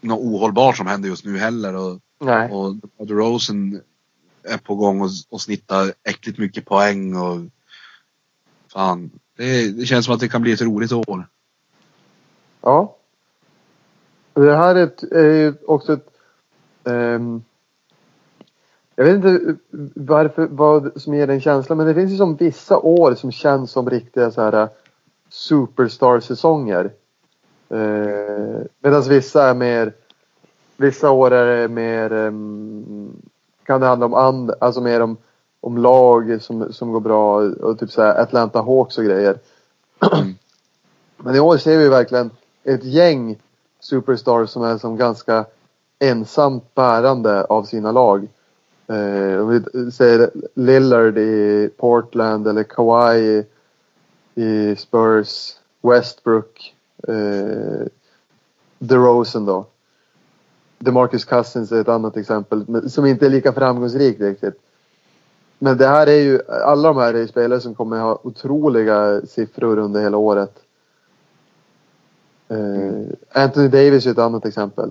[0.01, 1.75] något ohållbart som händer just nu heller.
[1.75, 2.51] Och, Nej.
[2.51, 3.81] och DeRozan
[4.43, 7.41] är på gång och, och snittar äckligt mycket poäng och
[8.73, 9.11] fan.
[9.37, 11.29] Det, det känns som att det kan bli ett roligt år.
[12.61, 12.97] Ja.
[14.35, 16.09] Det här är, ett, är också ett...
[16.85, 17.43] ehm,
[18.99, 19.57] jag vet inte
[19.95, 23.71] varför, vad som ger den känslan, men det finns ju som vissa år som känns
[23.71, 24.69] som riktiga så här
[25.31, 26.91] superstar-säsonger.
[27.69, 29.93] Eh, Medan vissa är mer...
[30.77, 32.13] Vissa år är det mer...
[32.13, 33.13] ehm,
[33.65, 35.17] kan det handla om and, alltså mer om,
[35.61, 39.39] om lag som, som går bra och typ så här Atlanta Hawks och grejer.
[41.17, 42.31] Men i år ser vi verkligen
[42.65, 43.39] ett gäng
[43.81, 45.45] superstars som är som ganska
[45.99, 48.29] ensamt bärande av sina lag.
[48.89, 53.45] Eh, om vi säger Lillard i Portland eller Kawhi
[54.35, 56.75] i, Spurs, Westbrook,
[57.09, 57.87] eh,
[58.79, 59.67] DeRozan då.
[60.79, 64.61] DeMarcus Cousins är ett annat exempel som inte är lika framgångsrikt riktigt.
[65.59, 69.79] Men det här är ju, alla de här är spelare som kommer ha otroliga siffror
[69.79, 70.59] under hela året.
[72.49, 74.91] Eh, Anthony Davis är ett annat exempel.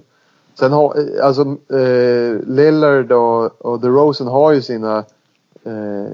[0.59, 1.41] Sen har, alltså
[1.75, 4.97] eh, Lillard och, och DeRozan har ju sina,
[5.63, 6.07] eh,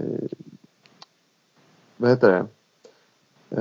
[1.98, 2.46] vad heter det?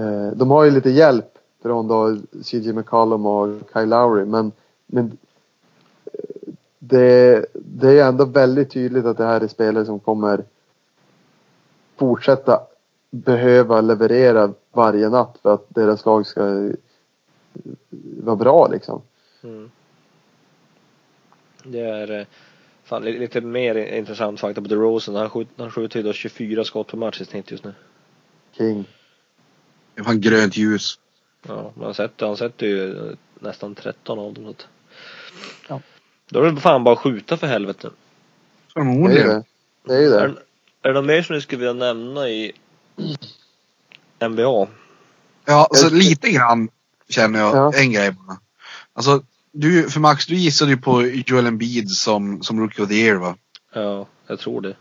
[0.00, 4.52] Eh, de har ju lite hjälp från då CJ McCollum och Kyle Lowry men,
[4.86, 5.18] men
[6.04, 10.44] eh, det, det är ändå väldigt tydligt att det här är spelare som kommer
[11.96, 12.60] fortsätta
[13.10, 16.70] behöva leverera varje natt för att deras lag ska
[18.22, 19.02] vara bra liksom.
[19.42, 19.70] Mm.
[21.64, 22.26] Det är eh,
[22.84, 25.14] fan, li- lite mer intressant fakta på DeRozan.
[25.14, 27.74] Han, skjut, han skjuter ju då 24 skott per match i snitt just nu.
[28.58, 28.84] King.
[29.94, 30.98] Det är fan grönt ljus.
[31.46, 34.54] Ja, men han sätter, han sätter ju eh, nästan 13 av dem.
[34.58, 34.66] Så.
[35.68, 35.80] Ja.
[36.28, 37.90] Då är det fan bara att skjuta för helvete.
[38.74, 39.28] Det är ju Förmodligen.
[39.28, 39.44] det.
[39.84, 40.34] Det är ju Är, det.
[40.82, 42.52] är det något mer som ni skulle vilja nämna i
[44.28, 44.68] NBA?
[45.44, 46.68] Ja, alltså lite grann
[47.08, 47.72] känner jag Ja.
[47.74, 48.36] en grej bara.
[48.92, 49.22] Alltså,
[49.52, 53.16] du, för Max, du gissade ju på Joel Embiid som, som Rookie of the Year
[53.16, 53.36] va?
[53.74, 54.76] Ja, jag tror det.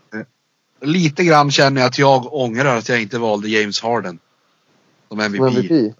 [0.80, 4.18] Lite grann känner jag att jag ångrar att jag inte valde James Harden.
[5.08, 5.38] Som MVP.
[5.38, 5.94] Som MVP.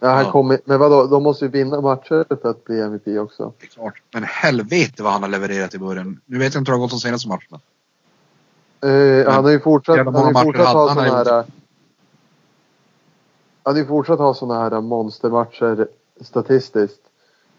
[0.00, 0.32] Ja, han Ja.
[0.32, 3.52] kommer, men vadå, de måste ju vinna matcher för att bli MVP också.
[3.60, 4.02] Det är klart.
[4.12, 6.20] Men helvete vad han har levererat i början.
[6.26, 7.60] Nu vet jag inte hur det har gått de senaste matcherna.
[8.82, 11.26] Eh, han har ju fortsatt, han har fortsatt ha gjort.
[11.26, 11.44] här...
[13.62, 15.88] Han har ju fortsatt ha såna här monstermatcher
[16.20, 17.00] statistiskt.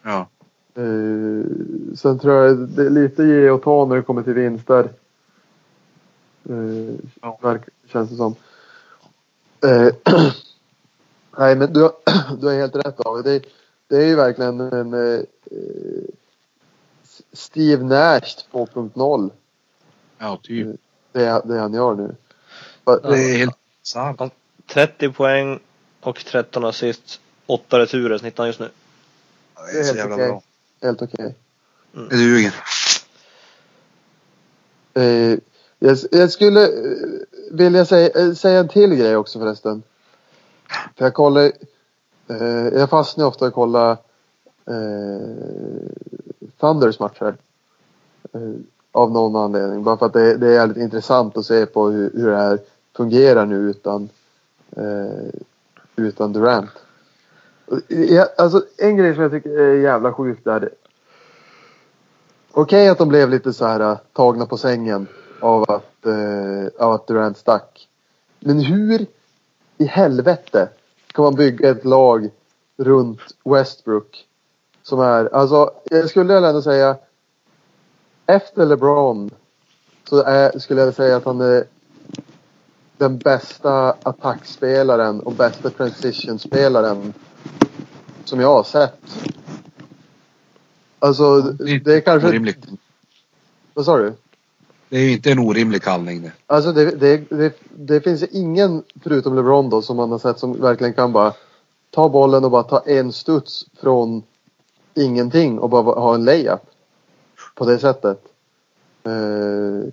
[0.04, 0.30] Ja.
[0.76, 1.46] Eh,
[1.96, 4.90] sen tror jag det är lite ge och ta när det kommer till vinster.
[6.50, 7.40] Eh, Ja.
[7.42, 8.36] verk, känns det som.
[9.66, 9.94] Eh,
[11.38, 13.44] nej men du, har- du har helt rätt av det.
[13.88, 15.20] Det är ju verkligen en eh,
[17.34, 19.30] Steve Nash 2.0.
[20.18, 20.68] Ja, typ.
[21.12, 22.16] Det, det han gör nu.
[22.86, 22.92] Det
[23.34, 24.22] är helt sant.
[24.68, 25.60] 30 poäng
[26.02, 27.20] och 13 assist.
[27.46, 28.70] 8 returer snittar han just nu.
[29.74, 30.28] Det är så helt jävla okej.
[30.28, 30.42] bra.
[30.84, 31.36] Helt okej.
[31.92, 32.54] Det duger.
[34.94, 35.40] Eh,
[35.80, 36.72] jag, jag skulle eh,
[37.52, 39.84] vilja säga, eh, säga en till grej också förresten.
[40.96, 41.52] För jag kollar,
[42.28, 43.92] eh, jag fastnar ofta och kollar
[44.66, 45.28] eh,
[46.60, 47.36] Thunders matcher.
[48.34, 48.42] Eh,
[48.92, 49.84] av någon anledning.
[49.84, 52.60] Bara för att det, det är jävligt intressant att se på hur, hur det här
[52.96, 54.10] fungerar nu utan,
[54.72, 55.40] eh,
[55.96, 56.83] utan Durant.
[58.38, 60.70] Alltså en grej som jag tycker är jävla sjukt är
[62.52, 65.08] Okej att de blev lite så här äh, tagna på sängen
[65.40, 67.88] av att, eh, av att Durant stack.
[68.40, 69.06] Men hur
[69.78, 70.70] i helvete
[71.14, 72.30] kan man bygga ett lag
[72.78, 74.26] runt Westbrook
[74.84, 76.98] som är, alltså jag skulle ändå säga
[78.26, 79.30] efter LeBron
[80.10, 81.64] så är, skulle jag säga att han är
[82.98, 87.14] den bästa attackspelaren och bästa transitionspelaren
[88.24, 89.02] som jag har sett.
[91.00, 92.28] Alltså det är kanske...
[92.30, 92.66] Orimligt.
[93.74, 94.14] Vad sa du?
[94.90, 96.32] Det är inte en orimlig kallning det.
[96.48, 100.62] Alltså det, det, det, det finns ingen förutom LeBron då som man har sett som
[100.62, 101.34] verkligen kan bara
[101.90, 104.24] ta bollen och bara ta en studs från
[104.94, 106.62] ingenting och bara ha en layup.
[107.56, 108.22] På det sättet.
[109.04, 109.90] Eh,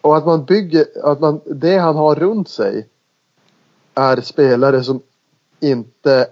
[0.00, 2.88] och att man bygger, att man, det han har runt sig
[3.94, 5.00] är spelare som
[5.60, 6.26] inte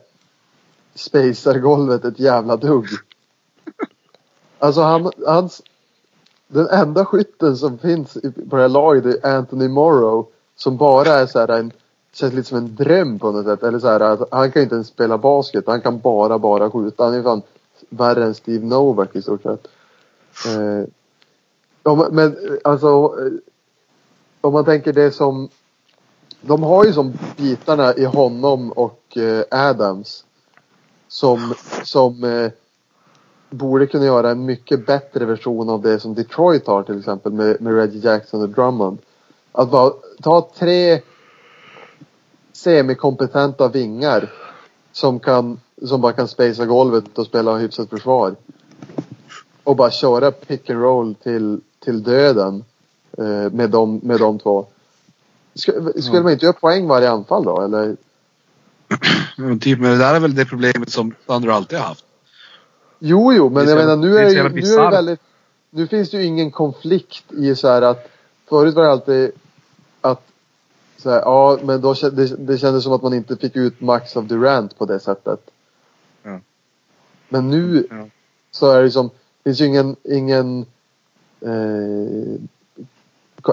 [0.94, 2.86] spacar golvet ett jävla dugg.
[4.58, 5.62] Alltså han, hans,
[6.48, 8.18] den enda skytten som finns
[8.50, 10.26] på det här laget är Anthony Morrow.
[10.56, 11.72] Som bara är så här en,
[12.12, 13.62] känns lite som en dröm på något sätt.
[13.62, 15.64] Eller så här, att han kan inte ens spela basket.
[15.66, 17.04] Han kan bara, bara skjuta.
[17.04, 17.42] Han är fan
[17.88, 19.68] värre än Steve Novak i stort sett.
[20.46, 20.88] Eh,
[21.82, 23.32] om, men alltså, eh,
[24.40, 25.48] om man tänker det som,
[26.40, 30.24] de har ju som bitarna i honom och eh, Adams.
[31.08, 32.50] Som, som eh,
[33.50, 37.60] borde kunna göra en mycket bättre version av det som Detroit har till exempel med,
[37.60, 38.98] med Reggie Jackson och Drummond.
[39.52, 39.92] Att bara
[40.22, 41.00] ta tre
[42.52, 44.32] semikompetenta vingar
[44.92, 48.34] som kan, som bara kan spacea golvet och spela hyfsat försvar.
[49.64, 52.64] Och bara köra pick and roll till, till döden
[53.18, 54.66] eh, med, de, med de två.
[55.54, 57.96] Skulle, skulle man inte göra poäng varje anfall då eller?
[59.36, 62.04] Men typ, men det där är väl det problemet som Thunder alltid har haft.
[62.98, 65.20] Jo, jo, men Det jag menar nu det är det ju, nu är det väldigt...
[65.70, 68.08] Nu finns det ju ingen konflikt i så här att
[68.48, 69.30] förut var det alltid
[70.00, 70.22] att
[70.96, 74.16] så här, ja, men då det, det kändes som att man inte fick ut max
[74.16, 75.40] av Durant på det sättet.
[76.22, 76.40] Ja.
[77.28, 78.06] Men nu Ja.
[78.50, 79.10] så är det som,
[79.44, 80.66] finns ju ingen, ingen
[81.40, 82.40] eh,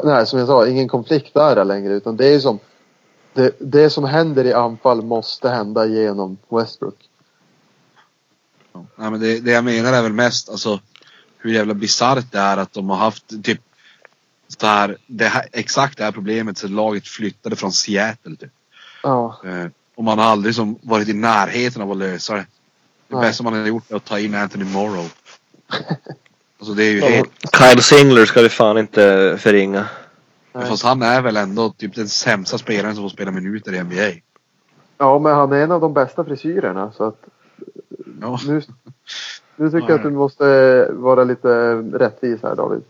[0.04, 2.60] nej, som jag sa, ingen konflikt där längre utan det är ju som
[3.36, 7.10] det, det som händer i anfall måste hända genom Westbrook.
[8.74, 8.86] Ja.
[8.96, 10.80] Nej, men det, det jag menar är väl mest alltså
[11.38, 13.62] hur jävla bisarrt det är att de har haft typ
[14.48, 18.36] så här, det här, exakt det här problemet sedan laget flyttade från Seattle.
[18.36, 18.52] Typ.
[19.04, 19.42] Ja.
[19.46, 22.46] Eh, och man har aldrig som varit i närheten av att lösa det.
[23.08, 23.22] Det Nej.
[23.22, 25.06] bästa man har gjort är att ta in Anthony Morrow.
[26.60, 27.30] Alltså det är ju helt...
[27.58, 29.86] Kyle Singler ska vi fan inte förringa.
[30.56, 30.66] Nej.
[30.70, 34.22] Fast han är väl ändå typ den sämsta spelaren som får spela minuter i NBA.
[34.98, 37.22] Ja, men han är en av de bästa frisyrerna så att
[38.22, 38.40] Ja.
[38.48, 38.62] nu,
[39.56, 42.82] nu tycker Ja, jag att du måste vara lite rättvis här David.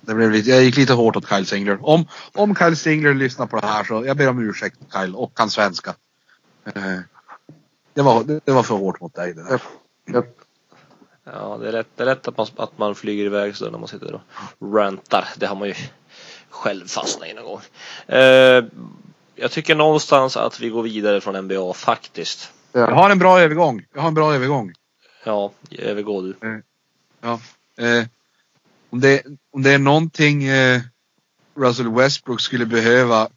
[0.00, 1.78] Det blev lite, jag gick lite hårt åt Kyle Singler.
[1.82, 5.32] Om, om Kyle Singler lyssnar på det här så jag ber om ursäkt Kyle och
[5.34, 5.94] hans svenska.
[6.64, 6.98] Eh,
[7.94, 9.50] Det var, det, var för hårt mot dig det där.
[9.50, 9.62] Japp.
[10.12, 10.38] Japp.
[11.32, 13.78] Ja, det är lätt, det är lätt att, man, att man flyger iväg så när
[13.78, 15.28] man sitter och rantar.
[15.36, 15.74] Det har man ju
[16.50, 17.60] själv fastnat i någon gång.
[18.06, 18.64] Eh,
[19.34, 22.52] jag tycker någonstans att vi går vidare från NBA faktiskt.
[22.72, 22.94] Jag Ja.
[22.94, 23.84] har en bra övergång.
[23.94, 24.72] Jag har en bra övergång.
[25.24, 26.62] Ja, övergå du.
[27.76, 28.04] Eh,
[28.90, 30.80] om, det, om det är någonting eh,
[31.56, 33.28] Russell Westbrook skulle behöva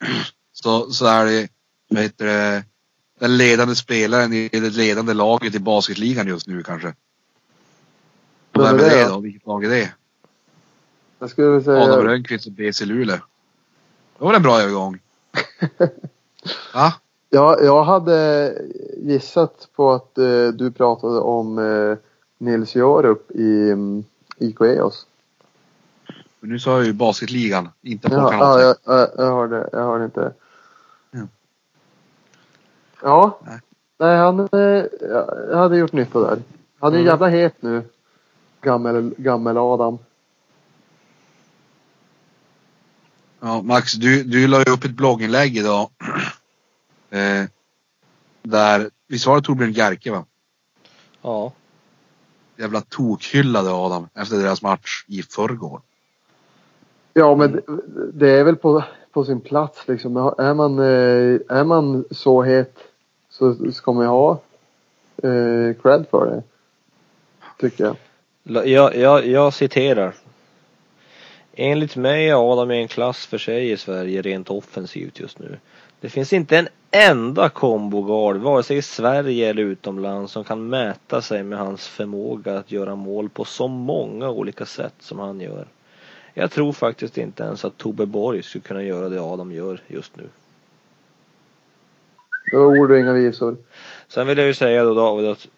[0.52, 1.48] så, så är det,
[1.88, 2.64] vad heter det
[3.20, 6.94] den ledande spelaren i det ledande laget i basketligan just nu kanske.
[8.54, 9.20] Vem är det då?
[9.20, 9.92] Vilket lag är det?
[11.18, 12.04] Jag skulle vilja Adam säga...
[12.04, 13.16] Rönnqvist och BC Luleå.
[14.18, 14.98] Det var en bra övergång.
[16.74, 16.94] Va?
[17.30, 18.52] Ja, jag hade
[18.96, 21.96] gissat på att eh, du pratade om eh,
[22.38, 24.04] Nils Jorup i um,
[24.38, 25.06] IK EOS.
[26.40, 30.04] Men nu sa jag ju basketligan, inte på Ja, ja, jag, jag, hörde, jag hörde
[30.04, 30.32] inte.
[31.10, 31.26] Ja.
[33.02, 33.38] Ja.
[33.46, 33.60] Nej.
[33.98, 34.84] Nej, han eh,
[35.50, 36.42] jag hade gjort nytta där.
[36.78, 37.06] Han är Mm.
[37.06, 37.82] jävla het nu.
[38.64, 39.98] Gammel, gammel Adam.
[43.40, 45.90] Ja, Max, du, du la ju upp ett blogginlägg idag.
[47.10, 47.44] Eh,
[48.42, 50.24] där, visst var det Torbjörn Gerke va?
[51.22, 51.52] Ja.
[52.56, 55.80] Jävla tokhyllade Adam efter deras match i förrgår.
[57.12, 57.62] Ja, men det,
[58.12, 60.16] det är väl på, på sin plats liksom.
[60.16, 62.78] Är man, eh, är man så het
[63.28, 64.30] så ska man ju ha
[65.22, 66.42] eh, cred för det.
[67.58, 67.96] Tycker jag.
[68.44, 70.14] Jag, jag, jag citerar.
[71.52, 75.58] Enligt mig är Adam i en klass för sig i Sverige rent offensivt just nu.
[76.00, 81.22] Det finns inte en enda kombogard, vare sig i Sverige eller utomlands, som kan mäta
[81.22, 85.66] sig med hans förmåga att göra mål på så många olika sätt som han gör.
[86.34, 90.16] Jag tror faktiskt inte ens att Tobbe Borg skulle kunna göra det Adam gör just
[90.16, 90.24] nu.
[92.44, 93.56] Det var ord och inga visor.
[94.08, 95.48] Sen vill jag ju säga då David att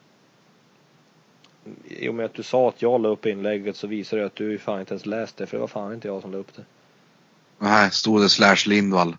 [1.85, 4.35] i och med att du sa att jag la upp inlägget så visar det att
[4.35, 6.57] du fan inte ens läst det för det var fan inte jag som la upp
[6.57, 6.62] det.
[7.59, 9.17] Nej, stod det slash Lindvall.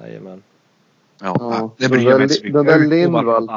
[0.00, 0.42] Jajamän.
[1.20, 3.48] Ja, Ja, det den bryr där jag mig inte så Li- mycket den där Lindvall.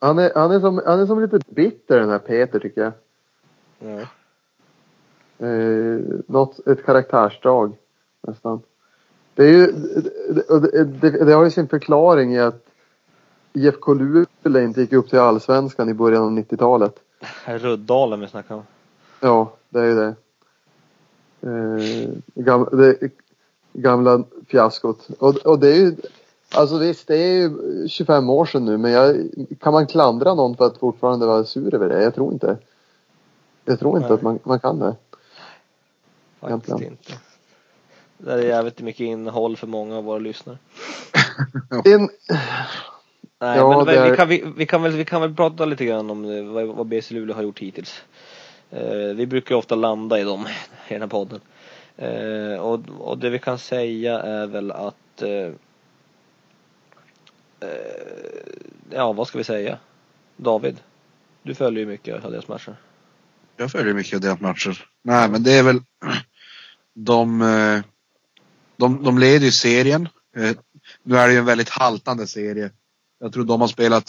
[0.00, 2.92] Han är, han, är som, han är som lite bitter den här Peter tycker jag.
[3.78, 4.00] Ja.
[5.46, 7.76] Eh, något, ett karaktärsdrag
[8.20, 8.62] nästan.
[9.34, 12.66] Det är ju, det, det, det, det har ju sin förklaring i att
[13.54, 16.98] IFK Luleå inte gick upp till allsvenskan i början av 90-talet.
[17.20, 18.62] Här är Ruddalen vi snackar om.
[19.20, 20.14] Ja, det är ju det.
[21.40, 23.10] Eh, gamla, det
[23.72, 25.08] gamla fiaskot.
[25.18, 25.96] Och, och det är ju,
[26.54, 29.16] alltså visst det är ju 25 år sedan nu men jag,
[29.60, 32.02] kan man klandra någon för att fortfarande vara sur över det?
[32.02, 32.56] Jag tror inte.
[33.64, 34.14] Jag tror inte Nej.
[34.14, 34.96] att man, man kan det.
[36.40, 36.92] Faktiskt Egentligen.
[36.92, 37.12] inte.
[38.18, 40.58] Det är jävligt mycket innehåll för många av våra lyssnare.
[41.84, 42.08] In,
[43.40, 45.34] Nej, Ja, men det vi, är- vi, kan, vi, vi, kan väl, vi kan väl
[45.34, 48.02] prata lite grann om eh, vad, vad BC Luleå har gjort hittills.
[48.70, 50.46] Eh, vi brukar ju ofta landa i dem
[50.88, 51.40] i den här podden.
[51.96, 55.50] Eh, och, och det vi kan säga är väl att eh,
[57.60, 57.68] eh,
[58.90, 59.78] Ja, vad ska vi säga?
[60.36, 60.76] David,
[61.42, 62.76] du följer ju mycket av deras matcher.
[63.56, 64.84] Jag följer mycket av deras matcher.
[65.02, 65.80] Nej, men det är väl
[66.94, 67.80] de, eh,
[68.76, 70.08] de, de leder ju serien.
[71.02, 72.70] Nu är det ju en väldigt haltande serie.
[73.24, 74.04] Jag tror de har spelat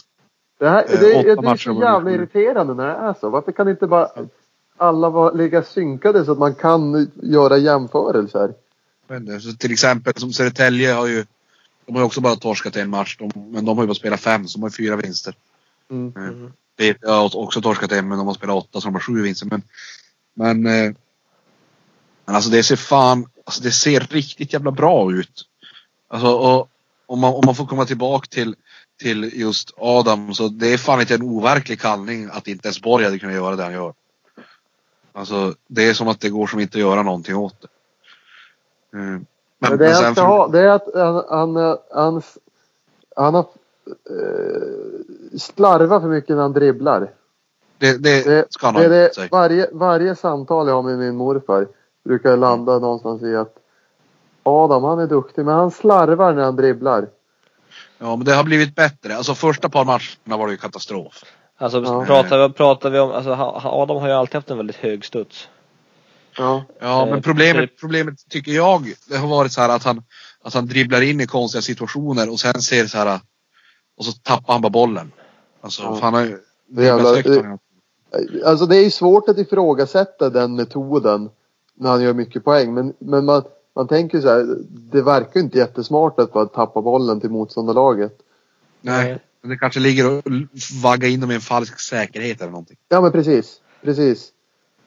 [0.60, 3.16] det, här, Eh, det, åtta det är matcher så var jävla irriterande när det är
[3.20, 3.30] så.
[3.30, 4.10] Varför kan inte bara
[4.78, 8.54] alla vara, ligga synkade så att man kan göra jämförelser?
[9.12, 11.26] Inte, så till exempel som Södertälje har ju
[11.86, 13.18] De har ju också bara torskat en match.
[13.18, 15.36] De, men de har ju bara spelat fem så de har fyra vinster.
[15.92, 16.14] Mm.
[16.18, 16.52] Mm.
[16.78, 19.48] BP har också torskat en men de har spelat åtta så de har sju vinster.
[19.52, 19.62] Men,
[20.34, 20.94] men, eh,
[22.26, 25.46] men alltså det ser fan, alltså det ser riktigt jävla bra ut.
[26.08, 26.70] Alltså och
[27.06, 28.56] om man, om man får komma tillbaka till,
[29.00, 33.06] till just Adam så det är fan inte en overklig kallning att inte ens Borg
[33.06, 33.94] hade kunnat göra det han gör.
[35.14, 37.68] Alltså det är som att det går som inte att göra någonting åt det.
[38.98, 39.22] Eh,
[39.60, 42.22] Men, Men det men sen ha, det är att han, han, han,
[43.16, 43.46] han har
[44.10, 47.12] eh, slarvat för mycket när han dribblar.
[47.78, 49.30] det, det Det, ska han det, ha det, sig.
[49.32, 51.68] varje, varje samtal jag har med min morfar
[52.04, 53.56] brukar landa någonstans i att
[54.44, 57.08] Adam han är duktig men han slarvar när han dribblar.
[58.06, 59.16] Ja men det har blivit bättre.
[59.18, 61.24] Alltså första par matcherna var det ju katastrof.
[61.58, 62.06] Alltså Ja.
[62.06, 63.32] pratar, vi, pratar vi om, alltså
[63.64, 65.48] Adam har ju alltid haft en väldigt hög studs.
[66.38, 66.64] Ja.
[66.80, 70.04] Ja, Eh, men problemet, typ- problemet tycker jag, det har varit så här att han,
[70.44, 73.20] att han dribblar in i konstiga situationer och sen ser så här
[73.98, 75.12] och så tappar han bara bollen.
[75.62, 76.00] Alltså, Ja.
[76.02, 76.38] han har ju...
[76.70, 77.60] Det är jävla- han.
[78.46, 81.30] Alltså det är ju svårt att ifrågasätta den metoden
[81.78, 82.74] när han gör mycket poäng.
[82.74, 83.44] Men, men man,
[83.76, 88.18] man tänker så här, det verkar inte jättesmart att bara tappa bollen till motståndarlaget.
[88.82, 90.24] Nej, men det kanske ligger och
[90.84, 92.78] vagga in dem i en falsk säkerhet eller någonting.
[92.90, 94.32] Ja men precis, precis.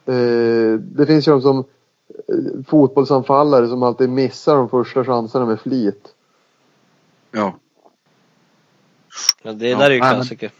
[0.06, 5.60] Eh, det finns ju de som eh, fotbollsanfallare som alltid missar de första chanserna med
[5.60, 6.08] flit.
[7.30, 7.58] Ja.
[9.42, 10.50] Ja, det Ja, där är ju nej, men- klassiker.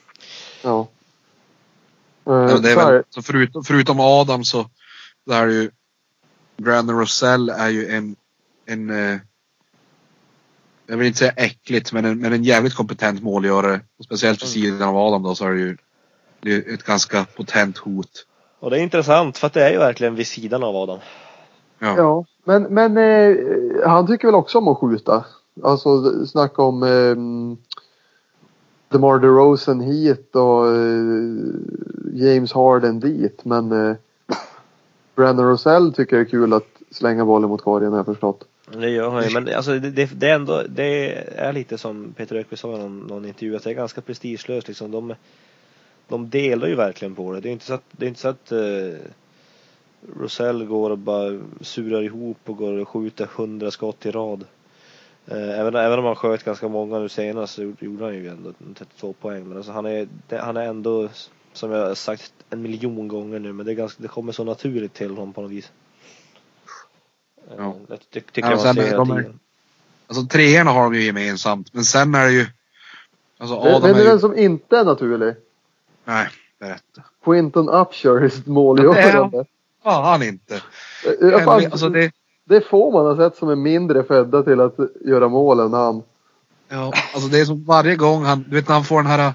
[0.64, 0.88] Ja.
[2.26, 4.70] Eh, ja det är här, väl, så förutom, förutom Adam så,
[5.24, 5.70] så är det ju
[6.62, 8.16] Brandon Rosell är ju en,
[8.66, 9.18] en eh,
[10.86, 13.80] jag vill inte säga äckligt, men en, men en jävligt kompetent målgörare.
[13.98, 14.76] Och speciellt vid Mm.
[14.78, 15.76] sidan av Adam då så är det ju
[16.40, 18.26] det är ett ganska potent hot.
[18.60, 20.98] Och det är intressant för att det är ju verkligen vid sidan av Adam.
[21.78, 21.94] Ja.
[21.96, 23.36] Ja, men, men eh,
[23.86, 25.24] han tycker väl också om att skjuta.
[25.62, 27.16] Alltså snacka om eh,
[28.88, 31.34] DeMar DeRozan hit och eh,
[32.12, 33.44] James Harden dit.
[33.44, 33.96] Men eh,
[35.18, 38.44] Brandon Rosell tycker det är kul att slänga bollen mot korgen har jag förstått.
[38.72, 42.12] Det gör han ju, men alltså det, det, det är ändå, det är lite som
[42.16, 44.90] Peter Ökvist sa i någon, någon intervju, att det är ganska prestigelöst liksom.
[44.90, 45.14] De,
[46.08, 47.40] de delar ju verkligen på det.
[47.40, 48.94] Det är inte så att, det är inte så att uh,
[50.20, 54.44] Rosell går och bara surar ihop och går och skjuter hundra skott i rad.
[55.26, 58.28] Eh, även, även om han sköt ganska många nu senast så gjorde- gjorde han ju
[58.28, 59.48] ändå 32 poäng.
[59.48, 61.08] Men alltså han är, det, han är ändå,
[61.58, 64.44] som jag har sagt en miljon gånger nu, men det, är ganska, det kommer så
[64.44, 65.70] naturligt till honom på något vis.
[67.50, 67.74] Eh, Ja.
[67.88, 69.38] Det ty, tycker Ja, man är hela de är- tiden.
[70.06, 71.74] Alltså treorna har de ju gemensamt.
[71.74, 72.46] Men sen är det ju...
[73.38, 74.18] Alltså Adam men är den ju...
[74.18, 75.34] som inte är naturlig.
[76.04, 76.28] Nej,
[76.60, 77.02] berätta.
[77.24, 79.44] Quinton Upshur, Ja, målgörande.
[79.82, 80.62] fan inte.
[81.20, 82.10] Ja, fan, Alltså det,
[82.44, 85.72] Det är få man har sett som är mindre födda till att göra mål än
[85.72, 86.02] han.
[86.68, 89.32] ja, alltså det är som varje gång han, du vet när han får den här,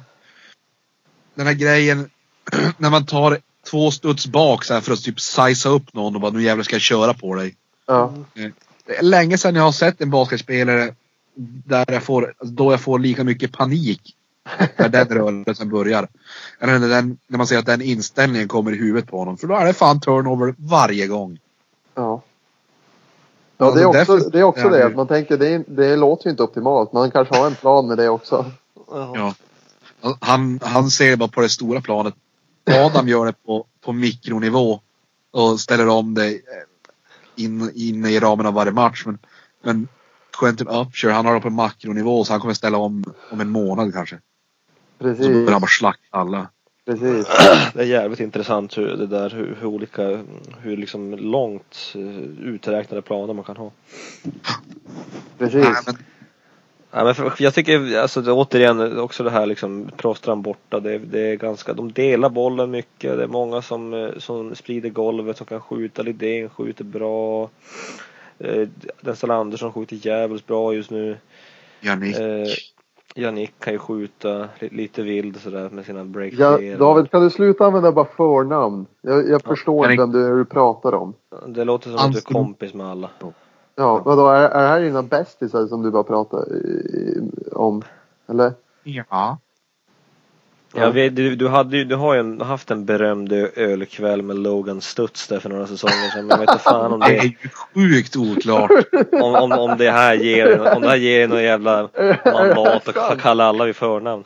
[1.36, 2.10] den här grejen,
[2.78, 3.38] när man tar
[3.70, 6.64] två studs bak så här för att typ sizea upp någon och bara nu jävlar
[6.64, 7.56] ska jag köra på dig.
[7.86, 8.14] Ja.
[8.86, 10.96] Det är länge sedan jag har sett en basketspelare
[11.66, 14.16] där jag får, då jag får lika mycket panik
[14.78, 16.08] när den rörelsen börjar.
[16.60, 19.38] Eller när, den, när man ser att den inställningen kommer i huvudet på honom.
[19.38, 21.40] För då är det fan turnover varje gång.
[21.96, 22.22] Ja.
[23.58, 26.26] Ja, det är Alltså, också, det, är också det- att man tänker det, det låter
[26.26, 26.94] ju inte optimalt.
[26.94, 28.52] Man kanske har en plan med det också.
[28.92, 29.36] Ja.
[30.20, 32.14] Han, han ser det bara på det stora planet.
[32.66, 34.82] Adam gör det på, på mikronivå
[35.32, 36.42] och ställer om det
[37.36, 39.04] in, in i ramen av varje match.
[39.06, 39.20] Men,
[39.62, 39.88] men
[40.40, 43.94] Quentin Upshur, han har det på makronivå så han kommer ställa om om en månad
[43.94, 44.20] kanske.
[44.98, 45.28] Så Precis.
[45.28, 46.50] börjar han bara slakta alla.
[46.86, 47.28] Precis.
[47.74, 50.24] Det är jävligt intressant hur det där, hur, hur olika,
[50.60, 53.72] hur liksom långt eh, uträknade planer man kan ha.
[55.38, 55.64] Precis.
[55.64, 55.98] Nej, men,
[56.96, 60.98] Ja, men för, jag tycker, alltså det, återigen, också det här liksom Prostran borta, det,
[60.98, 65.38] det är ganska, de delar bollen mycket, det är många som, eh, som sprider golvet,
[65.38, 67.50] som kan skjuta, Lidén skjuter bra.
[68.40, 68.68] Eh,
[69.02, 71.18] Denzel Andersson skjuter jävligt bra just nu.
[71.82, 72.18] Jannik.
[72.20, 72.48] Eh,
[73.16, 77.30] Jannik kan ju skjuta li- lite vild sådär med sina break Ja, David, kan du
[77.30, 78.86] sluta använda bara förnamn?
[79.02, 80.00] Jag, jag förstår Erik.
[80.00, 81.14] vem du, du pratar om.
[81.48, 83.10] Det låter som att du är kompis med alla.
[83.76, 87.22] Ja, vadå, är, är det här dina bästisar som du bara pratar i,
[87.52, 87.82] om?
[88.28, 88.54] Eller?
[88.84, 89.38] Ja.
[90.76, 94.36] Ja, vi, du, du, hade ju, du har ju en, haft en berömd ölkväll med
[94.36, 96.28] Logan Studs där för några säsonger sedan.
[96.28, 98.72] Men jag vet inte fan om Det är det, ju sjukt oklart.
[99.12, 101.90] om, om, om det här ger, om det här ger någon jävla
[102.26, 104.24] mandat att kalla alla vid förnamn.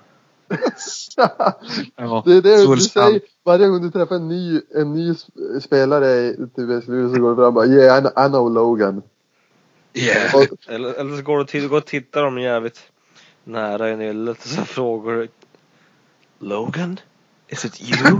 [1.95, 2.23] Ja.
[2.25, 5.59] Det är det Så du säger varje gång du träffar en ny, en ny sp-
[5.59, 9.01] spelare i TVS-luren så går du fram och bara yeah, I know Logan.
[9.97, 10.35] Yeah.
[10.35, 12.91] Och, Eller, eller så går du och tittar, går och tittar dem jävligt
[13.43, 15.27] nära i nyllet och så frågar du
[16.39, 16.99] Logan?
[17.47, 18.19] Is it you?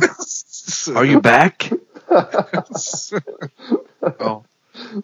[0.98, 1.72] Are you back?
[4.20, 4.44] ja.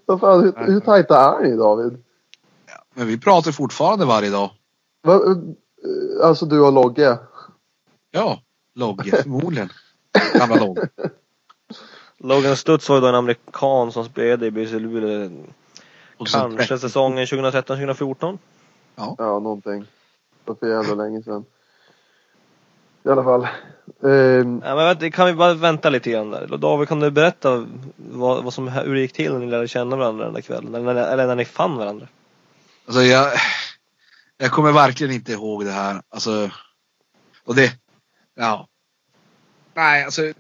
[0.06, 2.04] vad fan, hur, hur tajta är ni David?
[2.94, 4.52] Men vi pratar fortfarande varje dag.
[5.02, 5.38] Va, eh,
[6.28, 7.18] alltså du och Logge?
[8.12, 8.42] Ja,
[8.76, 9.70] Logge förmodligen.
[10.34, 10.90] Gamla Logge.
[12.18, 15.30] Logan Studs var ju då en amerikan som spelade i BC Luleå
[16.58, 18.38] kanske säsongen 2013-2014.
[18.96, 19.80] Ja, någonting.
[19.82, 19.88] Det
[20.52, 21.46] var för jävla länge sedan.
[23.06, 23.48] I alla fall.
[24.04, 26.58] Ehm, Ja, men vänta, kan vi bara vänta lite grann där?
[26.58, 29.96] David, kan du berätta vad, vad som, hur det gick till när ni lärde känna
[29.96, 30.76] varandra den där kvällen?
[30.76, 32.08] Eller, när- eller när ni fann varandra?
[32.86, 33.32] Alltså jag,
[34.38, 36.02] jag kommer verkligen inte ihåg det här.
[36.10, 36.50] Alltså,
[37.46, 37.74] och det,
[38.36, 38.68] ja.
[39.74, 40.34] Nej, alltså, ja,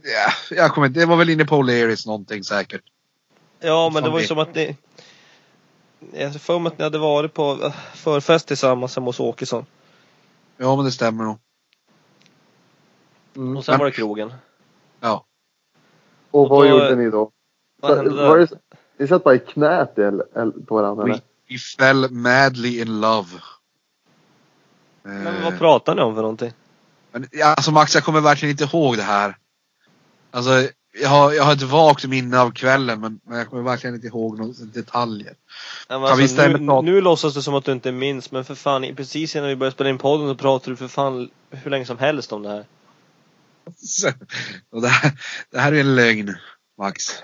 [0.51, 2.81] jag kommer inte, det var väl inne på O'Learys någonting säkert.
[3.59, 4.77] Ja, men det var ju som att ni...
[6.13, 9.65] Jag har för mig att ni hade varit på eh, förfest tillsammans hemma hos Åkesson.
[10.57, 11.37] Ja, men det stämmer nog.
[13.35, 13.57] mm.
[13.57, 14.33] Och sen var det krogen.
[14.99, 15.25] Ja.
[16.31, 17.31] Och vad då- gjorde ni då?
[17.81, 18.47] Vad hände Var där?
[18.47, 18.57] det,
[18.97, 23.27] ni satt bara i knät eller, eller, på varandra We, we fell madly in love.
[25.03, 26.51] Men Eh, vad pratar ni om för någonting?
[27.11, 29.37] Men, ja, alltså Max, jag kommer verkligen inte ihåg det här.
[30.31, 30.51] Alltså,
[31.01, 34.07] jag har, jag har ett vagt minne av kvällen men, men jag kommer verkligen inte
[34.07, 35.33] ihåg några detaljer.
[35.87, 38.55] Ja, men alltså, nu, prata- nu låtsas du som att du inte minns, men för
[38.55, 41.85] fan, precis innan vi började spela in podden så pratade du för fan hur länge
[41.85, 42.65] som helst om det här.
[43.77, 44.11] Så,
[44.69, 45.11] och det, här,
[45.49, 46.35] det här är en lögn,
[46.77, 47.03] Max.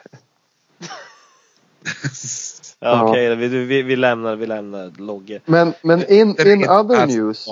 [2.81, 5.39] Ja, okej, vi, vi, vi lämnar, vi lämnar Logge.
[5.45, 7.47] Men, men in, in other news.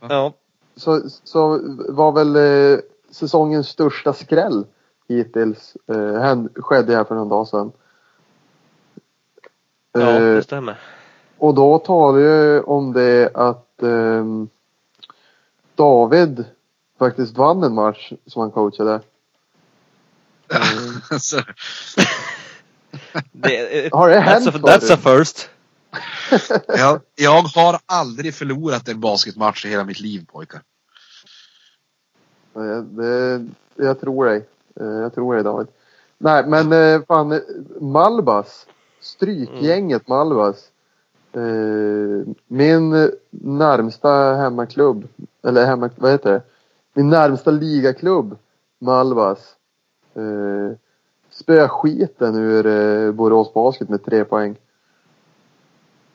[0.00, 0.34] Ja,
[0.76, 2.78] så, så var väl eh,
[3.12, 4.66] säsongens största skräll
[5.08, 7.72] hittills eh, skedde här för någon dag sedan.
[9.92, 10.80] ja Eh, det stämmer.
[11.38, 14.48] och då talar ju om det att ehm,
[15.74, 16.44] David
[16.98, 19.00] faktiskt vann en match som han coachade.
[23.32, 25.48] Det, Har det that's, hänt a, that's a first.
[26.68, 30.62] jag, jag har aldrig förlorat en basketmatch i hela mitt liv pojkar.
[32.54, 33.46] Eh, Det,
[33.76, 34.46] jag tror dig.
[34.80, 35.66] Eh, Jag tror dig David.
[36.18, 37.38] Nej men eh, fan eh,
[37.80, 38.66] Malbas.
[39.00, 40.70] Strykgänget Malbas.
[41.32, 45.08] Eh, Min närmsta hemmaklubb.
[45.42, 46.42] Eller hemma, vad heter det?
[46.94, 48.36] Min närmsta ligaklubb.
[48.78, 49.56] Malbas.
[50.14, 50.76] Eh,
[51.30, 54.56] Spöa skiten ur eh, Borås Basket med tre poäng.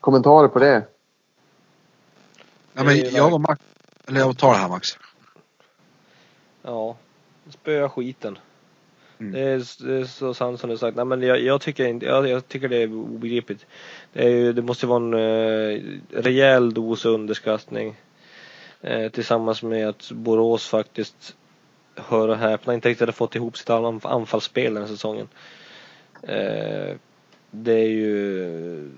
[0.00, 0.82] Kommentarer på det?
[2.72, 3.60] Ja, men jag och Max,
[4.06, 4.88] eller jag tar det här Max.
[6.68, 6.96] Ja,
[7.50, 8.38] spöa skiten.
[9.18, 9.32] Mm.
[9.32, 10.96] Det, är, det är så sant som du sagt.
[10.96, 13.66] Nej, men jag, jag, tycker inte, jag, jag tycker det är obegripligt.
[14.12, 17.96] Det, är det måste vara en eh, rejäl dos underskattning.
[18.80, 21.36] Eh, tillsammans med att Borås faktiskt,
[21.94, 25.28] hör och häpna, inte riktigt hade fått ihop sitt anf- anfallsspel den här säsongen.
[26.22, 26.96] Eh,
[27.50, 28.90] det är ju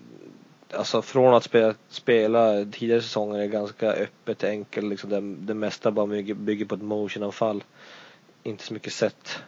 [0.72, 5.90] Alltså från att spela, spela tidigare säsonger är ganska öppet enkelt liksom det, det mesta
[5.90, 7.64] bara bygger, bygger på ett motionanfall.
[8.42, 9.38] Inte så mycket set,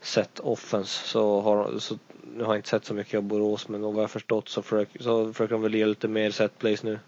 [0.00, 1.98] set offense så har, så
[2.36, 5.02] nu har jag inte sett så mycket av Borås men vad jag förstått så försöker,
[5.02, 6.98] så försöker de väl ge lite mer set plays nu.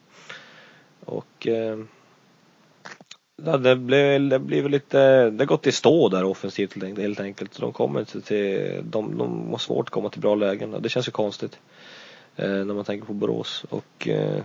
[1.05, 1.79] Och eh,
[3.45, 6.85] ja, det blir, det blev väl lite, det har gått i stå där offensivt helt
[6.85, 7.55] enkelt- helt enkelt.
[7.55, 10.83] Så de kommer inte till, de, de har svårt att komma till bra lägen och
[10.83, 11.59] det känns ju konstigt.
[12.37, 14.43] Eh, när man tänker på Borås och eh,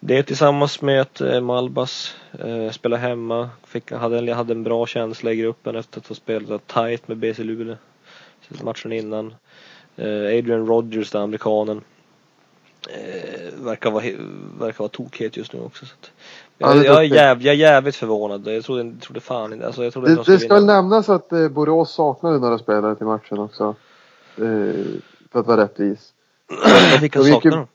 [0.00, 4.86] det tillsammans med att eh, Malbas eh, spelade hemma, fick, hade, en- hade en bra
[4.86, 7.76] känsla i gruppen efter att ha spelat tight med BC Luleå
[8.62, 9.34] matchen innan.
[9.96, 11.80] Eh, Adrian Rogers, den amerikanen,
[12.88, 14.04] eh, verkar vara,
[14.58, 15.86] verkar vara tokhet just nu också.
[15.86, 16.10] Så att,
[16.58, 18.46] Ja, jag, jag, är jäv, jag är jävligt förvånad.
[18.46, 21.48] Jag trodde, trodde fan inte, alltså jag trodde Det, det ska väl nämnas att eh,
[21.48, 23.74] Borås saknade några spelare till matchen också.
[24.36, 24.84] Eh,
[25.32, 26.12] för att vara rättvis.
[27.00, 27.66] Vilka saknar de?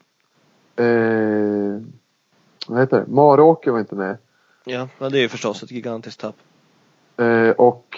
[0.83, 1.81] Eh,
[2.67, 3.07] vad heter det?
[3.07, 4.17] Maråker var inte med.
[4.63, 6.35] Ja, men det är ju förstås ett gigantiskt tapp.
[7.17, 7.97] Eh, och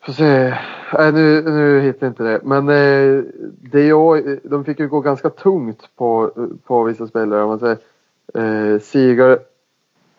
[0.00, 0.58] Får se.
[0.92, 2.40] Nej, nu, nu hittar jag inte det.
[2.44, 3.24] Men eh,
[3.60, 6.30] det är ju, de fick ju gå ganska tungt på,
[6.64, 7.42] på vissa spelare.
[7.42, 7.78] Om man säger.
[8.34, 9.38] Eh, Sigurd,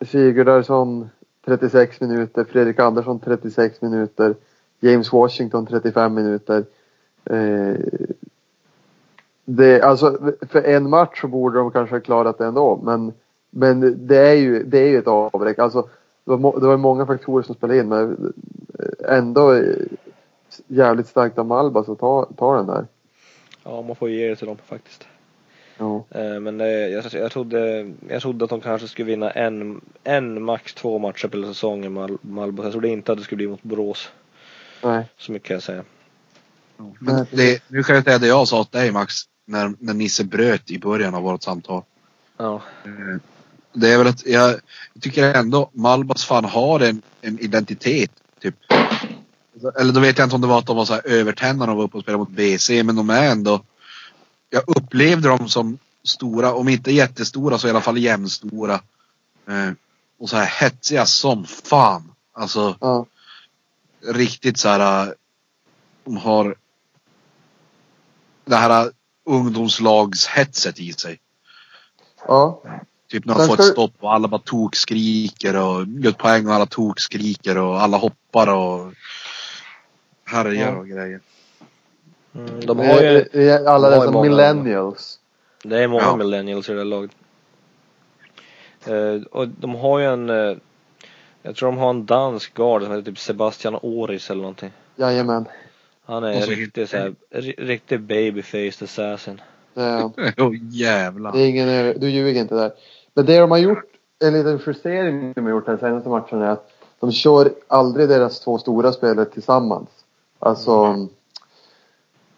[0.00, 1.10] Sigurdarsson
[1.44, 2.44] 36 minuter.
[2.44, 4.34] Fredrik Andersson 36 minuter.
[4.80, 6.64] James Washington 35 minuter.
[7.24, 7.76] Eh,
[9.44, 12.80] det, alltså, för en match så borde de kanske ha klarat det ändå.
[12.82, 13.12] Men,
[13.50, 15.58] men det är ju, det är ju ett avbräck.
[15.58, 15.88] Alltså,
[16.24, 18.32] det var, det var många faktorer som spelade in men
[19.08, 19.74] ändå eh,
[20.66, 22.86] jävligt starkt av Malbas att ta, ta den där.
[23.64, 25.06] Ja, man får ju ge det till dem faktiskt.
[25.78, 26.04] Ja.
[26.10, 30.42] Eh, Men eh, jag, jag, trodde, jag trodde att de kanske skulle vinna en, en
[30.42, 32.54] max två matcher på hela säsongen Mal.
[32.62, 34.12] Jag trodde inte att det skulle bli mot Borås.
[34.84, 35.04] Nej.
[35.18, 35.82] Så mycket kan jag säga.
[37.00, 39.14] Men det, nu kan jag säga det jag sa till dig Max,
[39.46, 41.82] när, när Nisse bröt i början av vårt samtal.
[42.36, 42.62] Ja.
[42.84, 43.20] Eh,
[43.72, 44.50] Det är väl att jag,
[44.94, 48.10] jag tycker ändå Malbas fan har en, en identitet.
[48.40, 48.54] Typ.
[49.80, 51.66] Eller då vet jag inte om det var att de var så här övertända när
[51.72, 53.62] de var uppe och spelade mot BC men de är ändå.
[54.50, 58.74] Jag upplevde dem som stora, om inte jättestora så i alla fall jämnstora.
[59.48, 59.70] Eh,
[60.18, 62.12] och så här hetsiga som fan.
[62.32, 63.06] Alltså Ja.
[64.06, 65.06] riktigt så här.
[65.06, 65.12] äh,
[66.04, 66.54] De har
[68.44, 68.90] det här
[69.24, 71.20] ungdomslagshetset i sig.
[72.28, 72.62] ja.
[73.08, 76.66] Typ när de får ett stopp och alla bara tokskriker och gör poäng och alla
[76.66, 78.92] tokskriker och alla hoppar och
[80.24, 80.76] härjar Ja.
[80.78, 81.20] och grejer.
[82.34, 85.18] Mm, de har ju, alla de dessa millennials.
[85.64, 86.16] det är många Ja.
[86.16, 87.10] millennials i det här laget.
[88.86, 90.56] Eh, och de har ju en, eh,
[91.42, 94.70] jag tror de har en dansk guard som heter typ Sebastian Oris eller någonting.
[94.96, 95.44] Jajamän.
[96.04, 97.14] Han är så riktigt såhär,
[97.56, 99.40] riktig babyface assassin.
[99.74, 100.12] Han.
[100.38, 101.32] Åh jävlar.
[101.32, 102.72] det är ingen, du ljuger inte där.
[103.14, 103.84] Men det de har gjort,
[104.24, 108.40] en liten justering de har gjort den senaste matchen är att de kör aldrig deras
[108.40, 109.88] två stora spelare tillsammans.
[110.38, 111.08] Alltså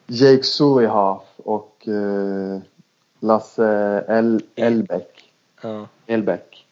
[0.07, 2.61] Jake Sullyhoff och eh,
[3.21, 5.33] Lasse El, Elbeck.
[5.63, 5.89] Ja.
[6.07, 6.67] Elbeck.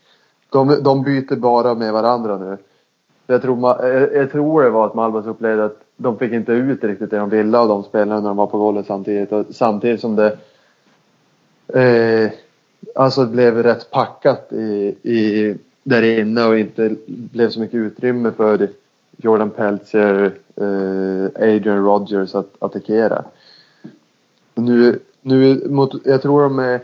[0.50, 2.58] De, de byter bara med varandra nu.
[3.26, 6.84] Jag tror, jag, jag tror det var att Malmös upplevde att de fick inte ut
[6.84, 9.32] riktigt det de ville av de spelarna när de var på golvet samtidigt.
[9.32, 10.38] Och samtidigt som det
[11.68, 12.30] eh,
[12.94, 18.68] alltså blev rätt packat i, i, där inne och inte blev så mycket utrymme för
[19.16, 20.24] Jordan Peltzer,
[20.56, 23.24] eh, Adrian Rogers att attackera.
[24.54, 26.80] Nu, nu mot, jag tror de är,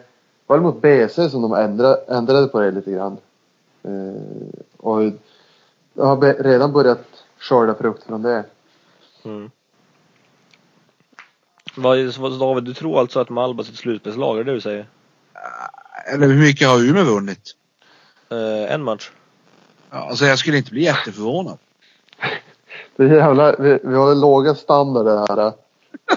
[0.47, 3.17] var det mot BC som de ändrade, ändrade på det lite grann.
[3.83, 5.03] Eh, och
[5.95, 7.07] jag har redan börjat
[7.39, 8.45] skörda frukt från det.
[9.29, 9.51] Mm.
[11.75, 14.61] Vad, vad- David, du tror alltså att Malbas är ett slutspelslag, är det det du
[14.61, 14.87] säger?
[16.13, 17.55] Eller hur mycket har Umeå vunnit?
[18.31, 19.11] Eh, en match?
[19.91, 21.59] Ja, alltså jag skulle inte bli jätteförvånad.
[22.97, 25.53] Det är jävla, vi, vi har låga standarder här.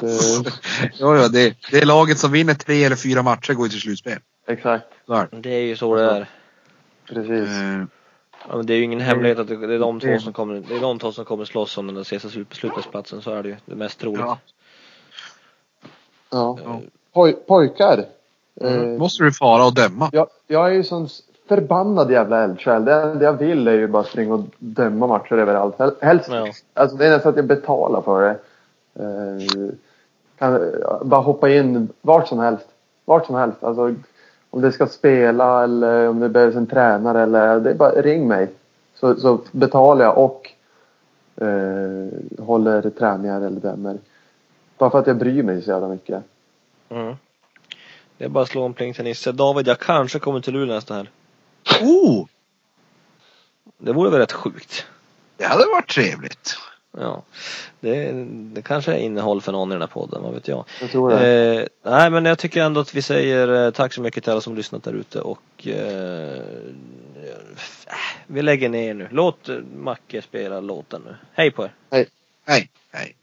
[0.02, 0.54] Eh,
[1.00, 3.82] Ja, ja, det, det är laget som vinner tre eller fyra matcher går ju till
[3.82, 4.20] slutspel.
[4.48, 5.38] exakt, Så är det.
[5.42, 6.30] Det är ju så det är.
[7.06, 7.50] precis.
[7.50, 7.84] Eh,
[8.50, 10.76] Ja, men det är ju ingen hemlighet att det är de två som kommer, det
[10.76, 13.50] är de två som kommer slåss om den där sista slut- slutspelsplatsen, så är det
[13.50, 13.56] ju.
[13.66, 14.22] Det mest troligt.
[14.22, 14.38] ja.
[16.30, 16.58] Ja.
[16.66, 16.80] Ja.
[17.14, 18.06] Poj, pojkar.
[18.62, 18.94] Mm.
[18.94, 20.10] Eh, Måste du fara och döma.
[20.12, 21.08] jag, jag är ju sån
[21.48, 22.86] förbannad jävla eldsjäl.
[22.86, 25.76] Det enda jag vill är ju bara springa och döma matcher överallt.
[25.80, 26.48] Hel- Helst, Ja.
[26.74, 28.40] alltså det är nästan att jag betalar för det.
[29.04, 29.72] Eh,
[30.38, 32.68] kan eh, bara hoppa in vart som helst.
[33.06, 33.64] Vart som helst.
[33.64, 33.96] Alltså,
[34.52, 38.28] om det ska spela eller om det behövs en tränare eller det är bara ring
[38.28, 38.50] mig.
[38.96, 40.52] Så, så betalar jag och
[41.36, 43.98] eh, håller träningar eller dömer.
[44.78, 46.24] Bara för att jag bryr mig så jävla mycket.
[46.90, 47.16] Mm.
[48.18, 49.32] Det är bara att slå en pling till Nisse.
[49.32, 51.10] David, jag kanske kommer till Luleå nästa här.
[51.82, 52.26] Oh!
[53.78, 54.86] Det vore väl rätt sjukt?
[55.38, 56.58] Det hade varit trevligt.
[56.98, 57.24] Ja.
[57.80, 60.66] Det, det kanske är innehåll för någon i den här podden, vad vet jag.
[60.82, 61.60] Jag tror det.
[61.60, 64.42] Eh, nej men jag tycker ändå att vi säger eh, tack så mycket till alla
[64.42, 66.42] som lyssnat där ute och eh,
[68.28, 69.08] vi lägger ner nu.
[69.12, 71.16] Låt eh, Macke spela låten nu.
[71.34, 71.72] Hej på er!
[72.46, 73.16] Hej, hej.